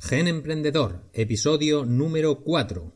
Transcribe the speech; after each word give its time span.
Gen 0.00 0.28
Emprendedor, 0.28 1.02
episodio 1.12 1.84
número 1.84 2.44
4. 2.44 2.92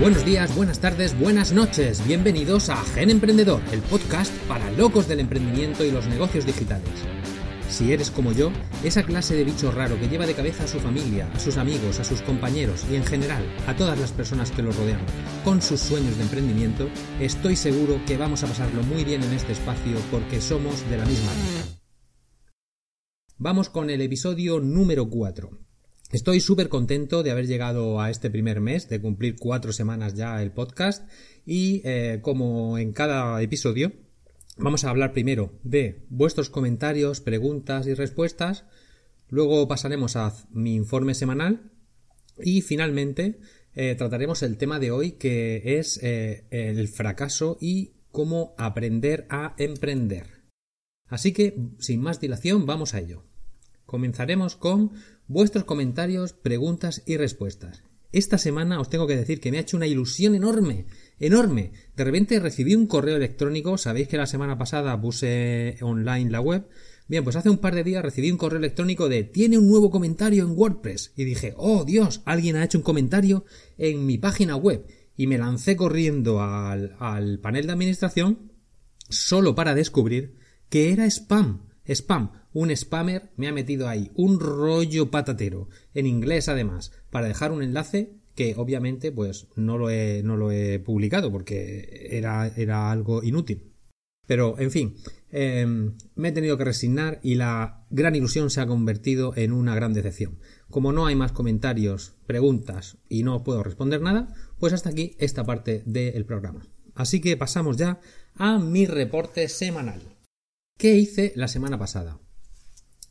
Buenos 0.00 0.24
días, 0.24 0.56
buenas 0.56 0.80
tardes, 0.80 1.18
buenas 1.18 1.52
noches. 1.52 2.04
Bienvenidos 2.06 2.70
a 2.70 2.76
Gen 2.76 3.10
Emprendedor, 3.10 3.60
el 3.70 3.80
podcast 3.82 4.32
para 4.48 4.70
locos 4.72 5.08
del 5.08 5.20
emprendimiento 5.20 5.84
y 5.84 5.90
los 5.90 6.06
negocios 6.06 6.46
digitales. 6.46 6.88
Si 7.74 7.92
eres 7.92 8.12
como 8.12 8.30
yo, 8.30 8.52
esa 8.84 9.02
clase 9.02 9.34
de 9.34 9.42
bicho 9.42 9.72
raro 9.72 9.98
que 9.98 10.06
lleva 10.06 10.26
de 10.26 10.34
cabeza 10.34 10.62
a 10.62 10.68
su 10.68 10.78
familia, 10.78 11.28
a 11.34 11.40
sus 11.40 11.56
amigos, 11.56 11.98
a 11.98 12.04
sus 12.04 12.22
compañeros 12.22 12.86
y 12.88 12.94
en 12.94 13.04
general 13.04 13.42
a 13.66 13.74
todas 13.74 13.98
las 13.98 14.12
personas 14.12 14.52
que 14.52 14.62
lo 14.62 14.70
rodean 14.70 15.00
con 15.42 15.60
sus 15.60 15.80
sueños 15.80 16.16
de 16.16 16.22
emprendimiento, 16.22 16.88
estoy 17.18 17.56
seguro 17.56 18.00
que 18.06 18.16
vamos 18.16 18.44
a 18.44 18.46
pasarlo 18.46 18.80
muy 18.84 19.02
bien 19.02 19.24
en 19.24 19.32
este 19.32 19.50
espacio 19.50 19.96
porque 20.12 20.40
somos 20.40 20.88
de 20.88 20.98
la 20.98 21.04
misma 21.04 21.32
línea. 21.34 21.64
Vamos 23.38 23.70
con 23.70 23.90
el 23.90 24.02
episodio 24.02 24.60
número 24.60 25.10
4. 25.10 25.50
Estoy 26.12 26.38
súper 26.38 26.68
contento 26.68 27.24
de 27.24 27.32
haber 27.32 27.48
llegado 27.48 28.00
a 28.00 28.08
este 28.08 28.30
primer 28.30 28.60
mes, 28.60 28.88
de 28.88 29.00
cumplir 29.00 29.34
cuatro 29.36 29.72
semanas 29.72 30.14
ya 30.14 30.40
el 30.40 30.52
podcast 30.52 31.10
y 31.44 31.82
eh, 31.84 32.20
como 32.22 32.78
en 32.78 32.92
cada 32.92 33.42
episodio 33.42 34.03
Vamos 34.56 34.84
a 34.84 34.90
hablar 34.90 35.12
primero 35.12 35.58
de 35.64 36.04
vuestros 36.10 36.48
comentarios, 36.48 37.20
preguntas 37.20 37.86
y 37.88 37.94
respuestas, 37.94 38.64
luego 39.28 39.66
pasaremos 39.66 40.14
a 40.14 40.32
mi 40.50 40.76
informe 40.76 41.14
semanal 41.14 41.72
y 42.38 42.62
finalmente 42.62 43.40
eh, 43.74 43.96
trataremos 43.96 44.44
el 44.44 44.56
tema 44.56 44.78
de 44.78 44.92
hoy 44.92 45.12
que 45.12 45.78
es 45.78 45.98
eh, 46.02 46.46
el 46.50 46.86
fracaso 46.86 47.58
y 47.60 47.94
cómo 48.12 48.54
aprender 48.56 49.26
a 49.28 49.56
emprender. 49.58 50.44
Así 51.08 51.32
que, 51.32 51.58
sin 51.80 52.00
más 52.00 52.20
dilación, 52.20 52.64
vamos 52.64 52.94
a 52.94 53.00
ello. 53.00 53.24
Comenzaremos 53.86 54.54
con 54.54 54.92
vuestros 55.26 55.64
comentarios, 55.64 56.32
preguntas 56.32 57.02
y 57.06 57.16
respuestas. 57.16 57.82
Esta 58.12 58.38
semana 58.38 58.80
os 58.80 58.88
tengo 58.88 59.08
que 59.08 59.16
decir 59.16 59.40
que 59.40 59.50
me 59.50 59.58
ha 59.58 59.62
hecho 59.62 59.76
una 59.76 59.88
ilusión 59.88 60.36
enorme, 60.36 60.86
enorme. 61.18 61.72
De 61.96 62.04
repente 62.04 62.40
recibí 62.40 62.74
un 62.74 62.86
correo 62.86 63.16
electrónico, 63.16 63.78
sabéis 63.78 64.08
que 64.08 64.16
la 64.16 64.26
semana 64.26 64.58
pasada 64.58 65.00
puse 65.00 65.76
online 65.80 66.30
la 66.30 66.40
web. 66.40 66.66
Bien, 67.06 67.22
pues 67.22 67.36
hace 67.36 67.50
un 67.50 67.58
par 67.58 67.74
de 67.74 67.84
días 67.84 68.02
recibí 68.02 68.30
un 68.30 68.38
correo 68.38 68.58
electrónico 68.58 69.08
de 69.08 69.24
tiene 69.24 69.58
un 69.58 69.68
nuevo 69.68 69.90
comentario 69.90 70.42
en 70.44 70.56
WordPress 70.56 71.12
y 71.16 71.24
dije, 71.24 71.52
oh 71.56 71.84
Dios, 71.84 72.22
alguien 72.24 72.56
ha 72.56 72.64
hecho 72.64 72.78
un 72.78 72.84
comentario 72.84 73.44
en 73.76 74.06
mi 74.06 74.16
página 74.16 74.56
web 74.56 74.86
y 75.16 75.26
me 75.26 75.38
lancé 75.38 75.76
corriendo 75.76 76.42
al, 76.42 77.38
panel 77.42 77.66
de 77.66 77.72
administración 77.72 78.52
solo 79.08 79.54
para 79.54 79.74
descubrir 79.74 80.36
que 80.70 80.92
era 80.92 81.06
spam. 81.06 81.66
Spam, 81.86 82.32
un 82.54 82.74
spammer 82.74 83.30
me 83.36 83.48
ha 83.48 83.52
metido 83.52 83.86
ahí 83.86 84.10
un 84.14 84.40
rollo 84.40 85.10
patatero, 85.10 85.68
en 85.92 86.06
inglés 86.06 86.48
además, 86.48 86.92
para 87.10 87.28
dejar 87.28 87.52
un 87.52 87.62
enlace 87.62 88.14
que 88.34 88.54
obviamente 88.56 89.12
pues 89.12 89.48
no 89.56 89.78
lo 89.78 89.90
he, 89.90 90.22
no 90.22 90.36
lo 90.36 90.50
he 90.50 90.78
publicado 90.78 91.30
porque 91.30 92.08
era, 92.10 92.48
era 92.48 92.90
algo 92.90 93.22
inútil. 93.22 93.74
Pero, 94.26 94.58
en 94.58 94.70
fin, 94.70 94.96
em, 95.30 95.96
me 96.14 96.28
he 96.28 96.32
tenido 96.32 96.56
que 96.56 96.64
resignar 96.64 97.20
y 97.22 97.34
la 97.34 97.84
gran 97.90 98.14
ilusión 98.14 98.50
se 98.50 98.60
ha 98.60 98.66
convertido 98.66 99.36
en 99.36 99.52
una 99.52 99.74
gran 99.74 99.92
decepción. 99.92 100.38
Como 100.70 100.92
no 100.92 101.06
hay 101.06 101.14
más 101.14 101.32
comentarios, 101.32 102.14
preguntas 102.26 102.98
y 103.08 103.22
no 103.22 103.44
puedo 103.44 103.62
responder 103.62 104.00
nada, 104.00 104.34
pues 104.58 104.72
hasta 104.72 104.90
aquí 104.90 105.14
esta 105.18 105.44
parte 105.44 105.82
del 105.84 106.24
programa. 106.24 106.66
Así 106.94 107.20
que 107.20 107.36
pasamos 107.36 107.76
ya 107.76 108.00
a 108.34 108.58
mi 108.58 108.86
reporte 108.86 109.48
semanal. 109.48 110.00
¿Qué 110.78 110.94
hice 110.94 111.32
la 111.36 111.48
semana 111.48 111.78
pasada? 111.78 112.18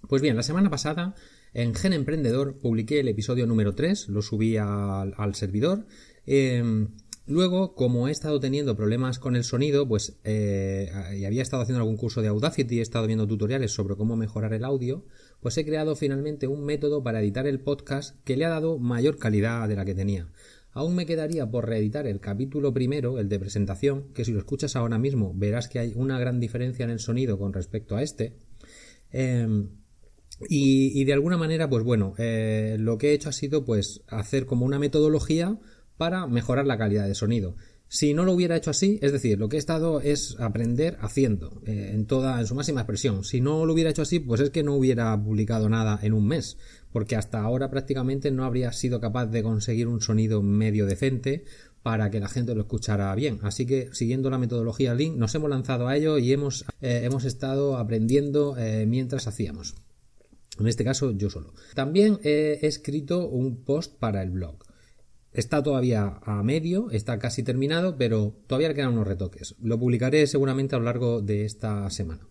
Pues 0.07 0.21
bien, 0.21 0.35
la 0.35 0.43
semana 0.43 0.69
pasada 0.69 1.15
en 1.53 1.75
Gen 1.75 1.93
Emprendedor 1.93 2.57
publiqué 2.57 2.99
el 2.99 3.07
episodio 3.07 3.45
número 3.45 3.75
3, 3.75 4.09
lo 4.09 4.21
subí 4.21 4.57
al, 4.57 5.35
servidor. 5.35 5.85
Em, 6.25 6.89
luego, 7.27 7.75
como 7.75 8.07
he 8.07 8.11
estado 8.11 8.39
teniendo 8.39 8.75
problemas 8.75 9.19
con 9.19 9.35
el 9.35 9.43
sonido, 9.43 9.87
pues 9.87 10.19
eh, 10.23 10.91
y 11.17 11.25
había 11.25 11.41
estado 11.41 11.61
haciendo 11.61 11.81
algún 11.81 11.97
curso 11.97 12.21
de 12.21 12.29
Audacity, 12.29 12.79
he 12.79 12.81
estado 12.81 13.05
viendo 13.05 13.27
tutoriales 13.27 13.71
sobre 13.71 13.95
cómo 13.95 14.15
mejorar 14.15 14.53
el 14.53 14.63
audio, 14.63 15.05
pues 15.41 15.57
he 15.57 15.65
creado 15.65 15.95
finalmente 15.95 16.47
un 16.47 16.63
método 16.65 17.03
para 17.03 17.21
editar 17.21 17.45
el 17.45 17.59
podcast 17.59 18.17
que 18.23 18.35
le 18.35 18.45
ha 18.45 18.49
dado 18.49 18.79
mayor 18.79 19.17
calidad 19.17 19.67
de 19.67 19.75
la 19.75 19.85
que 19.85 19.95
tenía. 19.95 20.29
Aún 20.71 20.95
me 20.95 21.05
quedaría 21.05 21.49
por 21.49 21.67
reeditar 21.67 22.07
el 22.07 22.19
capítulo 22.19 22.73
primero, 22.73 23.19
el 23.19 23.29
de 23.29 23.39
presentación, 23.39 24.11
que 24.13 24.25
si 24.25 24.31
lo 24.31 24.39
escuchas 24.39 24.75
ahora 24.75 24.97
mismo 24.97 25.31
verás 25.35 25.67
que 25.67 25.77
hay 25.77 25.93
una 25.95 26.17
gran 26.17 26.39
diferencia 26.39 26.83
en 26.83 26.89
el 26.89 26.99
sonido 26.99 27.37
con 27.37 27.53
respecto 27.53 27.95
a 27.95 28.01
este. 28.01 28.33
Em, 29.11 29.69
y, 30.49 31.03
de 31.05 31.13
alguna 31.13 31.37
manera, 31.37 31.69
pues 31.69 31.83
bueno, 31.83 32.13
eh, 32.17 32.77
lo 32.79 32.97
que 32.97 33.09
he 33.09 33.13
hecho 33.13 33.29
ha 33.29 33.33
sido 33.33 33.65
pues 33.65 34.01
hacer 34.07 34.45
como 34.45 34.65
una 34.65 34.79
metodología 34.79 35.59
para 35.97 36.27
mejorar 36.27 36.65
la 36.65 36.77
calidad 36.77 37.07
de 37.07 37.15
sonido. 37.15 37.55
Si 37.87 38.15
no 38.15 38.25
lo 38.25 38.33
hubiera 38.33 38.55
hecho 38.55 38.71
así, 38.71 38.97
es 39.03 39.11
decir, 39.11 39.37
lo 39.37 39.49
que 39.49 39.57
he 39.57 39.59
estado 39.59 40.01
es 40.01 40.35
aprender 40.39 40.97
haciendo, 40.99 41.61
eh, 41.67 41.91
en 41.93 42.07
toda, 42.07 42.39
en 42.39 42.47
su 42.47 42.55
máxima 42.55 42.81
expresión. 42.81 43.23
Si 43.23 43.39
no 43.39 43.67
lo 43.67 43.73
hubiera 43.73 43.91
hecho 43.91 44.01
así, 44.01 44.19
pues 44.19 44.41
es 44.41 44.49
que 44.49 44.63
no 44.63 44.73
hubiera 44.73 45.15
publicado 45.21 45.69
nada 45.69 45.99
en 46.01 46.13
un 46.13 46.27
mes, 46.27 46.57
porque 46.91 47.15
hasta 47.15 47.41
ahora 47.41 47.69
prácticamente 47.69 48.31
no 48.31 48.45
habría 48.45 48.71
sido 48.71 48.99
capaz 48.99 49.27
de 49.27 49.43
conseguir 49.43 49.87
un 49.87 50.01
sonido 50.01 50.41
medio 50.41 50.87
decente 50.87 51.43
para 51.83 52.09
que 52.09 52.19
la 52.19 52.29
gente 52.29 52.55
lo 52.55 52.61
escuchara 52.61 53.13
bien. 53.13 53.37
Así 53.43 53.67
que, 53.67 53.89
siguiendo 53.91 54.31
la 54.31 54.39
metodología 54.39 54.95
Link, 54.95 55.15
nos 55.15 55.35
hemos 55.35 55.51
lanzado 55.51 55.87
a 55.87 55.95
ello 55.95 56.17
y 56.17 56.33
hemos, 56.33 56.65
eh, 56.81 57.01
hemos 57.03 57.25
estado 57.25 57.77
aprendiendo 57.77 58.55
mientras 58.87 59.27
hacíamos. 59.27 59.75
En 60.59 60.67
este 60.67 60.83
caso, 60.83 61.11
yo 61.11 61.29
solo. 61.29 61.53
También 61.73 62.19
he 62.23 62.59
escrito 62.61 63.27
un 63.27 63.63
post 63.63 63.97
para 63.97 64.21
el 64.21 64.31
blog. 64.31 64.57
Está 65.31 65.63
todavía 65.63 66.19
a 66.21 66.43
medio, 66.43 66.91
está 66.91 67.17
casi 67.17 67.41
terminado, 67.41 67.97
pero 67.97 68.35
todavía 68.45 68.73
quedan 68.75 68.93
unos 68.93 69.07
retoques. 69.07 69.55
Lo 69.59 69.79
publicaré 69.79 70.27
seguramente 70.27 70.75
a 70.75 70.79
lo 70.79 70.85
largo 70.85 71.21
de 71.21 71.45
esta 71.45 71.89
semana. 71.89 72.27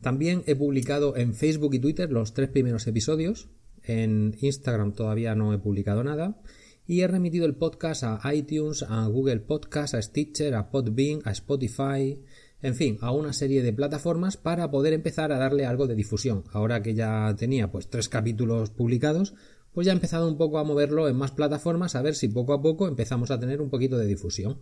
También 0.00 0.42
he 0.46 0.56
publicado 0.56 1.16
en 1.16 1.34
Facebook 1.34 1.74
y 1.74 1.78
Twitter 1.78 2.10
los 2.10 2.34
tres 2.34 2.48
primeros 2.48 2.86
episodios. 2.88 3.50
En 3.84 4.36
Instagram 4.40 4.94
todavía 4.94 5.36
no 5.36 5.52
he 5.52 5.58
publicado 5.58 6.02
nada. 6.02 6.40
Y 6.86 7.02
he 7.02 7.06
remitido 7.06 7.46
el 7.46 7.54
podcast 7.54 8.02
a 8.02 8.20
iTunes, 8.34 8.82
a 8.82 9.06
Google 9.06 9.40
Podcast, 9.40 9.94
a 9.94 10.02
Stitcher, 10.02 10.54
a 10.54 10.70
Podbean, 10.70 11.20
a 11.24 11.30
Spotify, 11.30 12.20
en 12.62 12.74
fin, 12.74 12.98
a 13.00 13.12
una 13.12 13.32
serie 13.32 13.62
de 13.62 13.72
plataformas 13.72 14.36
para 14.36 14.70
poder 14.70 14.92
empezar 14.92 15.32
a 15.32 15.38
darle 15.38 15.66
algo 15.66 15.86
de 15.86 15.94
difusión. 15.94 16.44
Ahora 16.52 16.82
que 16.82 16.94
ya 16.94 17.34
tenía 17.38 17.70
pues 17.70 17.88
tres 17.88 18.08
capítulos 18.08 18.70
publicados, 18.70 19.34
pues 19.72 19.86
ya 19.86 19.92
he 19.92 19.94
empezado 19.94 20.28
un 20.28 20.36
poco 20.36 20.58
a 20.58 20.64
moverlo 20.64 21.08
en 21.08 21.16
más 21.16 21.30
plataformas 21.30 21.94
a 21.94 22.02
ver 22.02 22.14
si 22.14 22.28
poco 22.28 22.52
a 22.52 22.62
poco 22.62 22.88
empezamos 22.88 23.30
a 23.30 23.38
tener 23.38 23.60
un 23.60 23.70
poquito 23.70 23.98
de 23.98 24.06
difusión. 24.06 24.58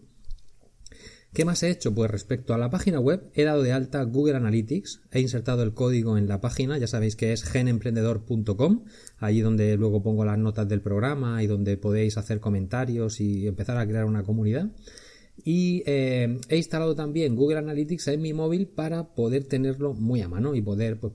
¿Qué 1.33 1.45
más 1.45 1.63
he 1.63 1.71
hecho? 1.71 1.95
Pues 1.95 2.11
respecto 2.11 2.55
a 2.55 2.59
la 2.59 2.71
página 2.71 3.01
web, 3.01 3.31
he 3.35 3.45
dado 3.45 3.63
de 3.63 3.73
alta 3.73 4.03
Google 4.03 4.37
Analytics, 4.37 5.03
he 5.11 5.21
insertado 5.21 5.63
el 5.63 5.75
código 5.75 6.17
en 6.17 6.27
la 6.27 6.41
página, 6.41 6.79
ya 6.79 6.87
sabéis 6.87 7.17
que 7.17 7.33
es 7.33 7.45
genemprendedor.com, 7.45 8.85
allí 9.19 9.41
donde 9.41 9.77
luego 9.77 10.03
pongo 10.03 10.25
las 10.25 10.39
notas 10.39 10.69
del 10.69 10.81
programa 10.81 11.43
y 11.43 11.47
donde 11.47 11.77
podéis 11.77 12.17
hacer 12.17 12.41
comentarios 12.41 13.21
y 13.21 13.47
empezar 13.47 13.77
a 13.77 13.87
crear 13.87 14.07
una 14.07 14.23
comunidad. 14.23 14.71
Y 15.45 15.83
eh, 15.87 16.41
he 16.49 16.57
instalado 16.57 16.95
también 16.95 17.37
Google 17.37 17.59
Analytics 17.59 18.09
en 18.09 18.23
mi 18.23 18.33
móvil 18.33 18.67
para 18.67 19.15
poder 19.15 19.45
tenerlo 19.45 19.95
muy 19.95 20.21
a 20.21 20.29
mano 20.29 20.55
y 20.55 20.63
poder 20.63 20.99
pues, 20.99 21.13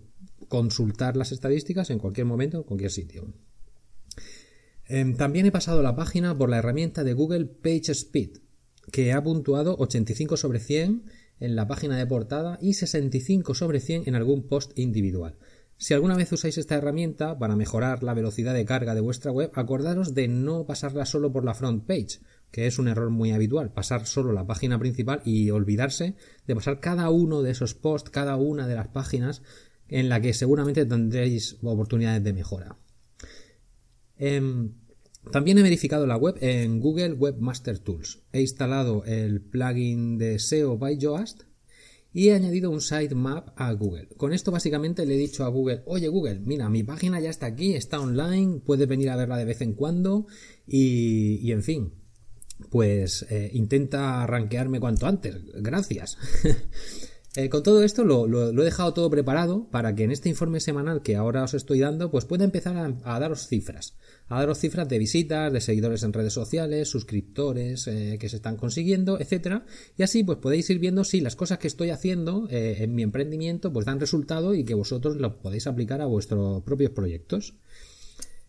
consultar 0.48 1.18
las 1.18 1.32
estadísticas 1.32 1.90
en 1.90 2.00
cualquier 2.00 2.26
momento, 2.26 2.58
en 2.58 2.64
cualquier 2.64 2.92
sitio. 2.92 3.34
Em, 4.86 5.16
también 5.16 5.46
he 5.46 5.52
pasado 5.52 5.82
la 5.82 5.96
página 5.96 6.38
por 6.38 6.50
la 6.50 6.58
herramienta 6.58 7.04
de 7.04 7.14
Google 7.14 7.46
PageSpeed, 7.46 8.38
que 8.92 9.14
ha 9.14 9.24
puntuado 9.24 9.76
85 9.78 10.38
sobre 10.38 10.60
100 10.60 11.04
en 11.40 11.56
la 11.56 11.68
página 11.68 11.98
de 11.98 12.06
portada 12.06 12.58
y 12.62 12.74
65 12.74 13.54
sobre 13.54 13.80
100 13.80 14.04
en 14.06 14.16
algún 14.16 14.48
post 14.48 14.78
individual. 14.78 15.38
Si 15.78 15.94
alguna 15.94 16.16
vez 16.16 16.32
usáis 16.32 16.58
esta 16.58 16.76
herramienta 16.76 17.38
para 17.38 17.56
mejorar 17.56 18.04
la 18.04 18.14
velocidad 18.14 18.54
de 18.54 18.66
carga 18.66 18.96
de 18.96 19.02
vuestra 19.02 19.32
web, 19.32 19.52
acordaros 19.56 20.14
de 20.14 20.28
no 20.28 20.66
pasarla 20.66 21.06
solo 21.06 21.32
por 21.34 21.44
la 21.44 21.54
front 21.54 21.86
page, 21.86 22.20
que 22.54 22.68
es 22.68 22.78
un 22.78 22.88
error 22.88 23.10
muy 23.10 23.32
habitual, 23.32 23.74
pasar 23.74 24.06
solo 24.06 24.32
la 24.32 24.46
página 24.46 24.78
principal 24.78 25.24
y 25.26 25.50
olvidarse 25.50 26.14
de 26.46 26.56
pasar 26.56 26.80
cada 26.80 27.10
uno 27.10 27.42
de 27.42 27.50
esos 27.50 27.74
posts, 27.74 28.12
cada 28.12 28.36
una 28.36 28.68
de 28.68 28.76
las 28.76 28.90
páginas 28.90 29.42
en 29.88 30.08
la 30.08 30.22
que 30.22 30.36
seguramente 30.36 30.86
tendréis 30.86 31.58
oportunidades 31.64 32.24
de 32.24 32.32
mejora. 32.32 32.78
Em, 34.18 34.76
también 35.32 35.58
he 35.58 35.64
verificado 35.64 36.06
la 36.06 36.16
web 36.16 36.38
en 36.42 36.80
Google 36.80 37.14
Webmaster 37.14 37.80
Tools. 37.80 38.22
He 38.32 38.42
instalado 38.42 39.04
el 39.06 39.42
plugin 39.42 40.20
de 40.20 40.38
SEO 40.38 40.78
by 40.78 41.00
Yoast 41.00 41.46
y 42.14 42.28
he 42.28 42.36
añadido 42.36 42.70
un 42.70 42.82
sitemap 42.82 43.50
a 43.60 43.74
Google. 43.74 44.10
Con 44.16 44.32
esto 44.32 44.52
básicamente 44.52 45.08
le 45.08 45.16
he 45.16 45.18
dicho 45.18 45.44
a 45.44 45.48
Google, 45.48 45.82
oye 45.88 46.08
Google, 46.08 46.42
mira, 46.42 46.70
mi 46.70 46.84
página 46.84 47.20
ya 47.20 47.32
está 47.32 47.48
aquí, 47.48 47.74
está 47.74 48.00
online, 48.00 48.62
puedes 48.64 48.88
venir 48.88 49.10
a 49.10 49.16
verla 49.16 49.38
de 49.38 49.46
vez 49.46 49.62
en 49.62 49.74
cuando 49.74 50.28
y 50.68 51.52
en 51.52 51.64
fin, 51.64 52.03
pues 52.70 53.26
eh, 53.30 53.50
intenta 53.54 54.26
rankearme 54.28 54.80
cuanto 54.80 55.08
antes. 55.08 55.36
Gracias. 55.56 56.18
Eh, 57.36 57.50
con 57.50 57.64
todo 57.64 57.82
esto 57.82 58.04
lo, 58.04 58.52
he 58.52 58.64
dejado 58.64 58.94
todo 58.94 59.10
preparado 59.10 59.68
para 59.72 59.96
que 59.96 60.04
en 60.04 60.12
este 60.12 60.30
informe 60.30 60.60
semanal 60.60 61.02
que 61.02 61.16
ahora 61.16 61.44
os 61.44 61.56
estoy 61.56 61.80
dando, 61.80 62.12
pues 62.12 62.26
pueda 62.26 62.44
empezar 62.44 62.78
a, 62.78 63.20
daros 63.20 63.48
cifras. 63.48 63.98
A 64.28 64.38
daros 64.38 64.60
cifras 64.60 64.88
de 64.88 65.00
visitas, 65.00 65.52
de 65.52 65.60
seguidores 65.60 66.04
en 66.04 66.14
redes 66.14 66.34
sociales, 66.34 66.90
suscriptores 66.90 67.88
eh, 67.88 68.18
que 68.20 68.30
se 68.30 68.36
están 68.36 68.56
consiguiendo, 68.56 69.20
etcétera. 69.20 69.66
Y 69.98 70.04
así 70.04 70.24
pues 70.24 70.38
podéis 70.38 70.70
ir 70.70 70.78
viendo 70.78 71.04
si 71.04 71.22
las 71.22 71.36
cosas 71.36 71.58
que 71.58 71.66
estoy 71.66 71.90
haciendo 71.90 72.46
en 72.52 72.94
mi 72.94 73.02
emprendimiento 73.02 73.74
pues 73.74 73.88
dan 73.88 74.00
resultado 74.00 74.54
y 74.54 74.64
que 74.64 74.76
vosotros 74.76 75.16
lo 75.16 75.42
podéis 75.42 75.66
aplicar 75.66 76.02
a 76.02 76.06
vuestros 76.06 76.62
propios 76.62 76.92
proyectos. 76.92 77.56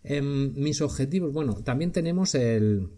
Em, 0.03 0.53
mis 0.57 0.83
objetivos, 0.83 1.33
bueno, 1.33 1.55
también 1.65 1.91
tenemos 1.91 2.35
el, 2.35 2.91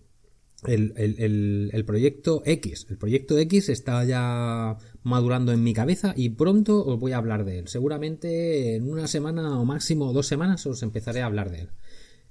el, 0.65 1.85
proyecto 1.87 2.43
X. 2.45 2.87
El 2.89 2.99
proyecto 2.99 3.39
X 3.39 3.69
está 3.69 4.05
ya 4.05 4.77
madurando 5.03 5.53
en 5.53 5.63
mi 5.63 5.73
cabeza 5.73 6.15
y 6.17 6.31
pronto 6.31 6.85
os 6.85 6.99
voy 6.99 7.13
a 7.13 7.19
hablar 7.19 7.45
de 7.45 7.61
él. 7.61 7.69
Seguramente 7.69 8.77
en 8.77 8.89
una 8.91 9.07
semana 9.07 9.59
o 9.59 9.65
máximo 9.65 10.13
dos 10.13 10.27
semanas 10.27 10.67
os 10.67 10.83
empezaré 10.83 11.23
a 11.23 11.27
hablar 11.27 11.51
de 11.51 11.61
él. 11.61 11.71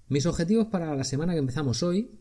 Mis 0.07 0.25
objetivos 0.25 0.67
para 0.67 0.95
la 0.95 1.03
semana 1.03 1.33
que 1.33 1.39
empezamos 1.39 1.81
hoy 1.83 2.11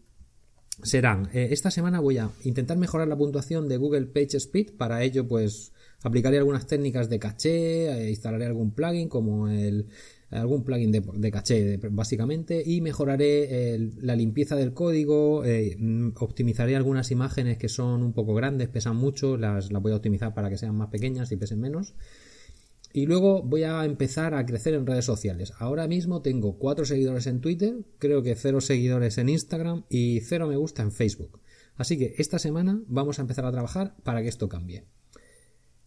serán, 0.83 1.29
eh, 1.33 1.49
esta 1.51 1.71
semana 1.71 2.01
voy 2.01 2.19
a 2.19 2.31
intentar 2.45 2.77
mejorar 2.77 3.09
la 3.09 3.17
puntuación 3.17 3.69
de 3.69 3.77
Google 3.77 4.07
Page 4.07 4.37
Speed. 4.39 4.77
Para 4.77 5.03
ello, 5.03 5.27
pues 5.29 5.73
aplicaré 6.03 6.39
algunas 6.39 6.67
técnicas 6.67 7.09
de 7.09 7.19
caché, 7.19 7.91
eh, 7.91 8.11
instalaré 8.11 8.47
algún 8.47 8.73
plugin 8.73 9.09
como 9.09 9.49
el 9.49 9.87
algún 10.35 10.65
plugin 10.65 10.93
de, 10.93 11.31
caché 11.31 11.79
básicamente 11.91 12.63
y 12.65 12.81
mejoraré 12.81 13.79
la 14.01 14.17
limpieza 14.17 14.57
del 14.57 14.73
código, 14.73 15.45
eh, 15.45 15.77
mm, 15.79 16.13
optimizaré 16.19 16.77
algunas 16.77 17.11
imágenes 17.11 17.59
que 17.59 17.69
son 17.69 18.03
un 18.03 18.13
poco 18.13 18.35
grandes, 18.35 18.69
pesan 18.69 18.97
mucho, 18.97 19.37
las 19.37 19.71
voy 19.71 19.93
a 19.93 19.97
optimizar 19.97 20.35
para 20.35 20.51
que 20.51 20.59
sean 20.59 20.77
más 20.77 20.89
pequeñas 20.89 21.31
y 21.33 21.37
pesen 21.37 21.61
menos. 21.61 21.95
Y 22.93 23.07
luego 23.07 23.43
voy 23.43 23.65
a 23.65 23.85
empezar 23.85 24.35
a 24.35 24.47
crecer 24.47 24.75
en 24.75 24.87
redes 24.87 25.05
sociales. 25.05 25.53
Ahora 25.59 25.89
mismo 25.89 26.23
tengo 26.23 26.59
cuatro 26.59 26.85
seguidores 26.85 27.27
en 27.27 27.41
Twitter, 27.41 27.75
creo 27.99 28.23
que 28.23 28.37
cero 28.37 28.61
seguidores 28.61 29.19
en 29.19 29.29
Instagram 29.29 29.85
y 29.89 30.21
cero 30.21 30.47
me 30.47 30.57
gusta 30.57 30.83
en 30.83 30.93
Facebook. 30.93 31.41
Así 31.77 31.99
que 31.99 32.15
esta 32.19 32.39
semana 32.39 32.81
vamos 32.87 33.19
a 33.19 33.23
empezar 33.23 33.47
a 33.47 33.53
trabajar 33.53 33.97
para 34.05 34.23
que 34.23 34.29
esto 34.29 34.49
cambie. 34.49 34.85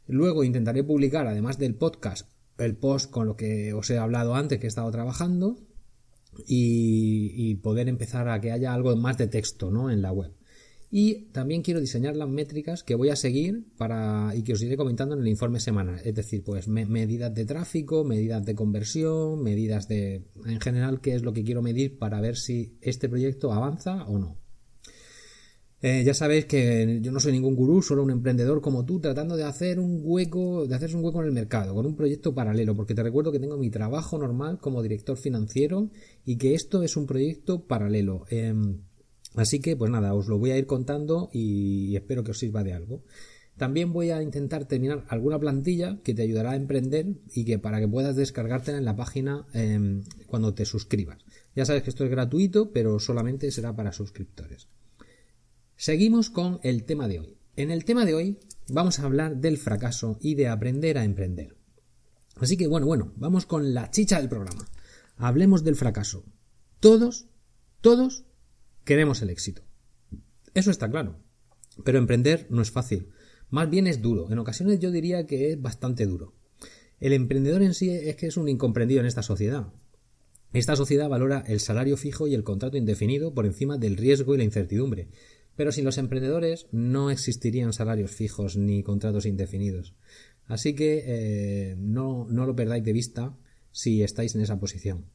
Luego 0.06 0.44
intentaré 0.44 0.84
publicar, 0.84 1.28
además 1.28 1.58
del 1.58 1.76
podcast, 1.76 2.30
el 2.58 2.76
post 2.76 3.12
con 3.12 3.28
lo 3.28 3.36
que 3.36 3.74
os 3.74 3.90
he 3.90 3.98
hablado 3.98 4.36
antes 4.36 4.60
que 4.60 4.68
he 4.68 4.70
estado 4.70 4.92
trabajando 4.92 5.58
y, 6.46 7.56
poder 7.56 7.90
empezar 7.90 8.30
a 8.30 8.40
que 8.40 8.52
haya 8.52 8.74
algo 8.74 8.96
más 8.96 9.18
de 9.18 9.28
texto 9.28 9.72
¿no? 9.72 9.90
en 9.90 10.02
la 10.02 10.12
web. 10.12 10.32
Y 10.90 11.26
también 11.32 11.64
quiero 11.64 11.82
diseñar 11.82 12.16
las 12.16 12.30
métricas 12.30 12.84
que 12.84 12.96
voy 12.96 13.10
a 13.10 13.18
seguir 13.18 13.66
para 13.78 14.34
y 14.34 14.44
que 14.44 14.54
os 14.54 14.62
iré 14.62 14.78
comentando 14.78 15.16
en 15.16 15.22
el 15.22 15.28
informe 15.28 15.60
semanal. 15.60 16.00
Es 16.06 16.16
decir, 16.16 16.44
pues 16.46 16.70
medidas 16.70 17.34
de 17.34 17.46
tráfico, 17.46 18.06
medidas 18.06 18.46
de 18.46 18.56
conversión, 18.56 19.44
medidas 19.44 19.90
de 19.90 20.24
en 20.46 20.62
general 20.62 21.02
qué 21.02 21.16
es 21.16 21.24
lo 21.24 21.34
que 21.34 21.44
quiero 21.44 21.62
medir 21.62 21.98
para 21.98 22.22
ver 22.22 22.38
si 22.38 22.78
este 22.80 23.10
proyecto 23.10 23.52
avanza 23.52 24.06
o 24.06 24.18
no. 24.18 24.38
Eh, 25.80 26.04
ya 26.04 26.16
sabéis 26.16 26.46
que 26.46 27.00
yo 27.04 27.12
no 27.12 27.20
soy 27.20 27.34
ningún 27.34 27.56
gurú, 27.56 27.84
solo 27.84 28.02
un 28.02 28.10
emprendedor 28.10 28.62
como 28.62 28.84
tú, 28.84 29.00
tratando 29.00 29.38
de 29.38 29.44
hacer 29.44 29.80
un 29.80 30.02
hueco, 30.04 30.66
de 30.66 30.74
hacerse 30.74 30.98
un 30.98 31.06
hueco 31.06 31.22
en 31.22 31.28
el 31.28 31.34
mercado, 31.34 31.76
con 31.76 31.86
un 31.86 31.96
proyecto 31.96 32.34
paralelo, 32.34 32.76
porque 32.76 32.96
te 32.96 33.04
recuerdo 33.04 33.32
que 33.32 33.40
tengo 33.40 33.58
mi 33.58 33.70
trabajo 33.70 34.18
normal 34.18 34.58
como 34.60 34.82
director 34.82 35.18
financiero 35.18 35.92
y 36.26 36.38
que 36.38 36.56
esto 36.56 36.82
es 36.82 36.98
un 36.98 37.06
proyecto 37.06 37.68
paralelo. 37.68 38.26
Em, 38.30 38.80
así 39.36 39.60
que, 39.60 39.76
pues 39.76 39.92
nada, 39.92 40.16
os 40.16 40.28
lo 40.28 40.40
voy 40.40 40.50
a 40.50 40.58
ir 40.58 40.66
contando 40.66 41.30
y 41.32 41.96
espero 41.96 42.24
que 42.24 42.32
os 42.32 42.40
sirva 42.40 42.64
de 42.64 42.74
algo. 42.74 43.04
También 43.56 43.94
voy 43.94 44.10
a 44.10 44.22
intentar 44.24 44.66
terminar 44.66 45.06
alguna 45.10 45.40
plantilla 45.40 46.00
que 46.04 46.14
te 46.16 46.24
ayudará 46.24 46.52
a 46.52 46.56
emprender 46.56 47.08
y 47.34 47.46
que 47.46 47.60
para 47.60 47.80
que 47.80 47.88
puedas 47.88 48.16
descargártela 48.16 48.80
en 48.80 48.86
la 48.86 48.96
página 48.96 49.46
em, 49.54 50.04
cuando 50.26 50.56
te 50.56 50.66
suscribas. 50.66 51.20
Ya 51.56 51.66
sabes 51.66 51.84
que 51.84 51.92
esto 51.92 52.04
es 52.04 52.10
gratuito, 52.10 52.72
pero 52.72 53.00
solamente 53.00 53.52
será 53.52 53.76
para 53.76 53.92
suscriptores. 53.92 54.68
Seguimos 55.80 56.32
con 56.32 56.60
el 56.64 56.86
tema 56.86 57.08
de 57.08 57.20
hoy. 57.20 57.38
En 57.56 57.70
el 57.70 57.86
tema 57.86 58.04
de 58.04 58.16
hoy 58.16 58.40
vamos 58.68 58.98
a 58.98 59.04
hablar 59.04 59.38
del 59.38 59.60
fracaso 59.60 60.18
y 60.20 60.34
de 60.34 60.48
aprender 60.48 60.98
a 60.98 61.04
emprender. 61.04 61.56
Así 62.38 62.58
que 62.58 62.66
bueno, 62.66 62.88
bueno, 62.88 63.14
vamos 63.16 63.46
con 63.46 63.76
la 63.76 63.92
chicha 63.92 64.20
del 64.20 64.28
programa. 64.28 64.68
Hablemos 65.18 65.64
del 65.64 65.76
fracaso. 65.76 66.26
Todos, 66.80 67.28
todos 67.82 68.26
queremos 68.86 69.22
el 69.22 69.30
éxito. 69.30 69.62
Eso 70.56 70.72
está 70.72 70.90
claro. 70.90 71.20
Pero 71.84 72.00
emprender 72.00 72.48
no 72.50 72.64
es 72.64 72.72
fácil. 72.72 73.10
Más 73.52 73.70
bien 73.70 73.86
es 73.86 74.02
duro. 74.02 74.32
En 74.32 74.40
ocasiones 74.40 74.80
yo 74.80 74.90
diría 74.90 75.28
que 75.28 75.52
es 75.52 75.62
bastante 75.62 76.08
duro. 76.08 76.34
El 77.00 77.14
emprendedor 77.14 77.62
en 77.62 77.76
sí 77.76 77.92
es 77.92 78.16
que 78.16 78.26
es 78.26 78.38
un 78.38 78.50
incomprendido 78.50 79.02
en 79.02 79.06
esta 79.06 79.22
sociedad. 79.22 79.72
Esta 80.54 80.76
sociedad 80.76 81.08
valora 81.08 81.44
el 81.46 81.60
salario 81.60 81.98
fijo 81.98 82.28
y 82.28 82.34
el 82.34 82.44
contrato 82.44 82.78
indefinido 82.78 83.34
por 83.34 83.46
encima 83.46 83.78
del 83.78 83.98
riesgo 83.98 84.34
y 84.34 84.38
la 84.38 84.44
incertidumbre, 84.44 85.10
pero 85.58 85.74
sin 85.74 85.84
los 85.84 85.98
emprendedores 85.98 86.68
no 86.72 87.12
existirían 87.12 87.74
salarios 87.74 88.12
fijos 88.12 88.56
ni 88.56 88.84
contratos 88.84 89.26
indefinidos. 89.26 89.94
Así 90.46 90.74
que 90.76 91.04
eh, 91.06 91.76
no, 91.78 92.26
no 92.30 92.46
lo 92.46 92.56
perdáis 92.56 92.86
de 92.86 92.94
vista 92.94 93.36
si 93.72 94.02
estáis 94.02 94.34
en 94.36 94.42
esa 94.42 94.60
posición. 94.60 95.08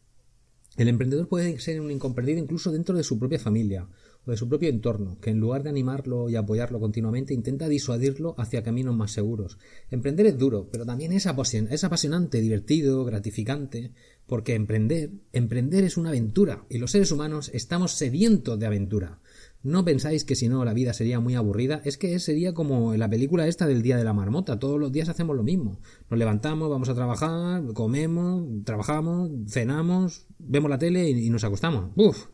El 0.77 0.89
emprendedor 0.89 1.29
puede 1.29 1.59
ser 1.59 1.81
un 1.81 1.91
incomprendido 1.91 2.39
incluso 2.39 2.73
dentro 2.73 2.97
de 2.97 3.05
su 3.05 3.19
propia 3.19 3.39
familia 3.39 3.89
o 4.25 4.31
de 4.31 4.37
su 4.37 4.49
propio 4.49 4.71
entorno, 4.71 5.19
que 5.21 5.31
en 5.31 5.39
lugar 5.39 5.63
de 5.63 5.71
animarlo 5.71 6.31
y 6.31 6.37
apoyarlo 6.37 6.81
continuamente 6.81 7.35
intenta 7.35 7.69
disuadirlo 7.69 8.35
hacia 8.39 8.63
caminos 8.63 8.97
más 8.97 9.13
seguros. 9.13 9.59
Emprender 9.91 10.27
es 10.27 10.39
duro, 10.39 10.69
pero 10.71 10.87
también 10.87 11.13
es, 11.13 11.27
es 11.27 11.85
apasionante, 11.85 12.41
divertido, 12.41 13.05
gratificante, 13.05 13.93
porque 14.27 14.55
emprender, 14.55 15.11
emprender 15.33 15.85
es 15.85 15.97
una 15.97 16.11
aventura, 16.11 16.65
y 16.71 16.79
los 16.79 16.93
seres 16.93 17.13
humanos 17.13 17.51
estamos 17.53 17.93
sedientos 17.93 18.59
de 18.59 18.67
aventura. 18.67 19.21
No 19.63 19.85
pensáis 19.85 20.25
que 20.25 20.35
si 20.35 20.49
no 20.49 20.65
la 20.65 20.75
vida 20.75 20.93
sería 20.93 21.21
muy 21.21 21.37
aburrida, 21.37 21.81
es 21.85 21.97
que 21.97 22.19
sería 22.19 22.53
como 22.53 22.97
la 22.97 23.09
película 23.09 23.47
esta 23.47 23.67
del 23.67 23.83
Día 23.83 23.97
de 23.97 24.03
la 24.03 24.13
Marmota, 24.13 24.59
todos 24.59 24.79
los 24.79 24.91
días 24.91 25.09
hacemos 25.09 25.37
lo 25.37 25.45
mismo. 25.45 25.81
Nos 26.11 26.19
levantamos, 26.19 26.69
vamos 26.69 26.89
a 26.89 26.95
trabajar, 26.95 27.63
comemos, 27.73 28.65
trabajamos, 28.65 29.31
cenamos, 29.49 30.27
vemos 30.39 30.69
la 30.69 30.79
tele 30.79 31.09
y, 31.09 31.31
nos 31.31 31.45
acostamos. 31.45 31.93
Uf, 31.95 32.27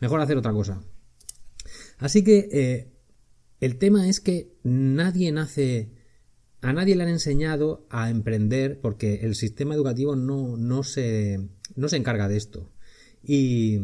mejor 0.00 0.20
hacer 0.20 0.36
otra 0.36 0.52
cosa. 0.52 0.80
Así 1.98 2.22
que 2.22 2.48
eh, 2.52 2.92
el 3.60 3.78
tema 3.78 4.08
es 4.08 4.20
que 4.20 4.54
nadie 4.62 5.32
nace, 5.32 5.90
a 6.60 6.72
nadie 6.72 6.94
le 6.94 7.02
han 7.02 7.08
enseñado 7.08 7.86
a 7.90 8.10
emprender 8.10 8.80
porque 8.80 9.20
el 9.22 9.34
sistema 9.34 9.74
educativo 9.74 10.14
no, 10.14 10.56
no, 10.56 10.84
se, 10.84 11.48
no 11.74 11.88
se 11.88 11.96
encarga 11.96 12.28
de 12.28 12.36
esto. 12.36 12.70
Y 13.24 13.80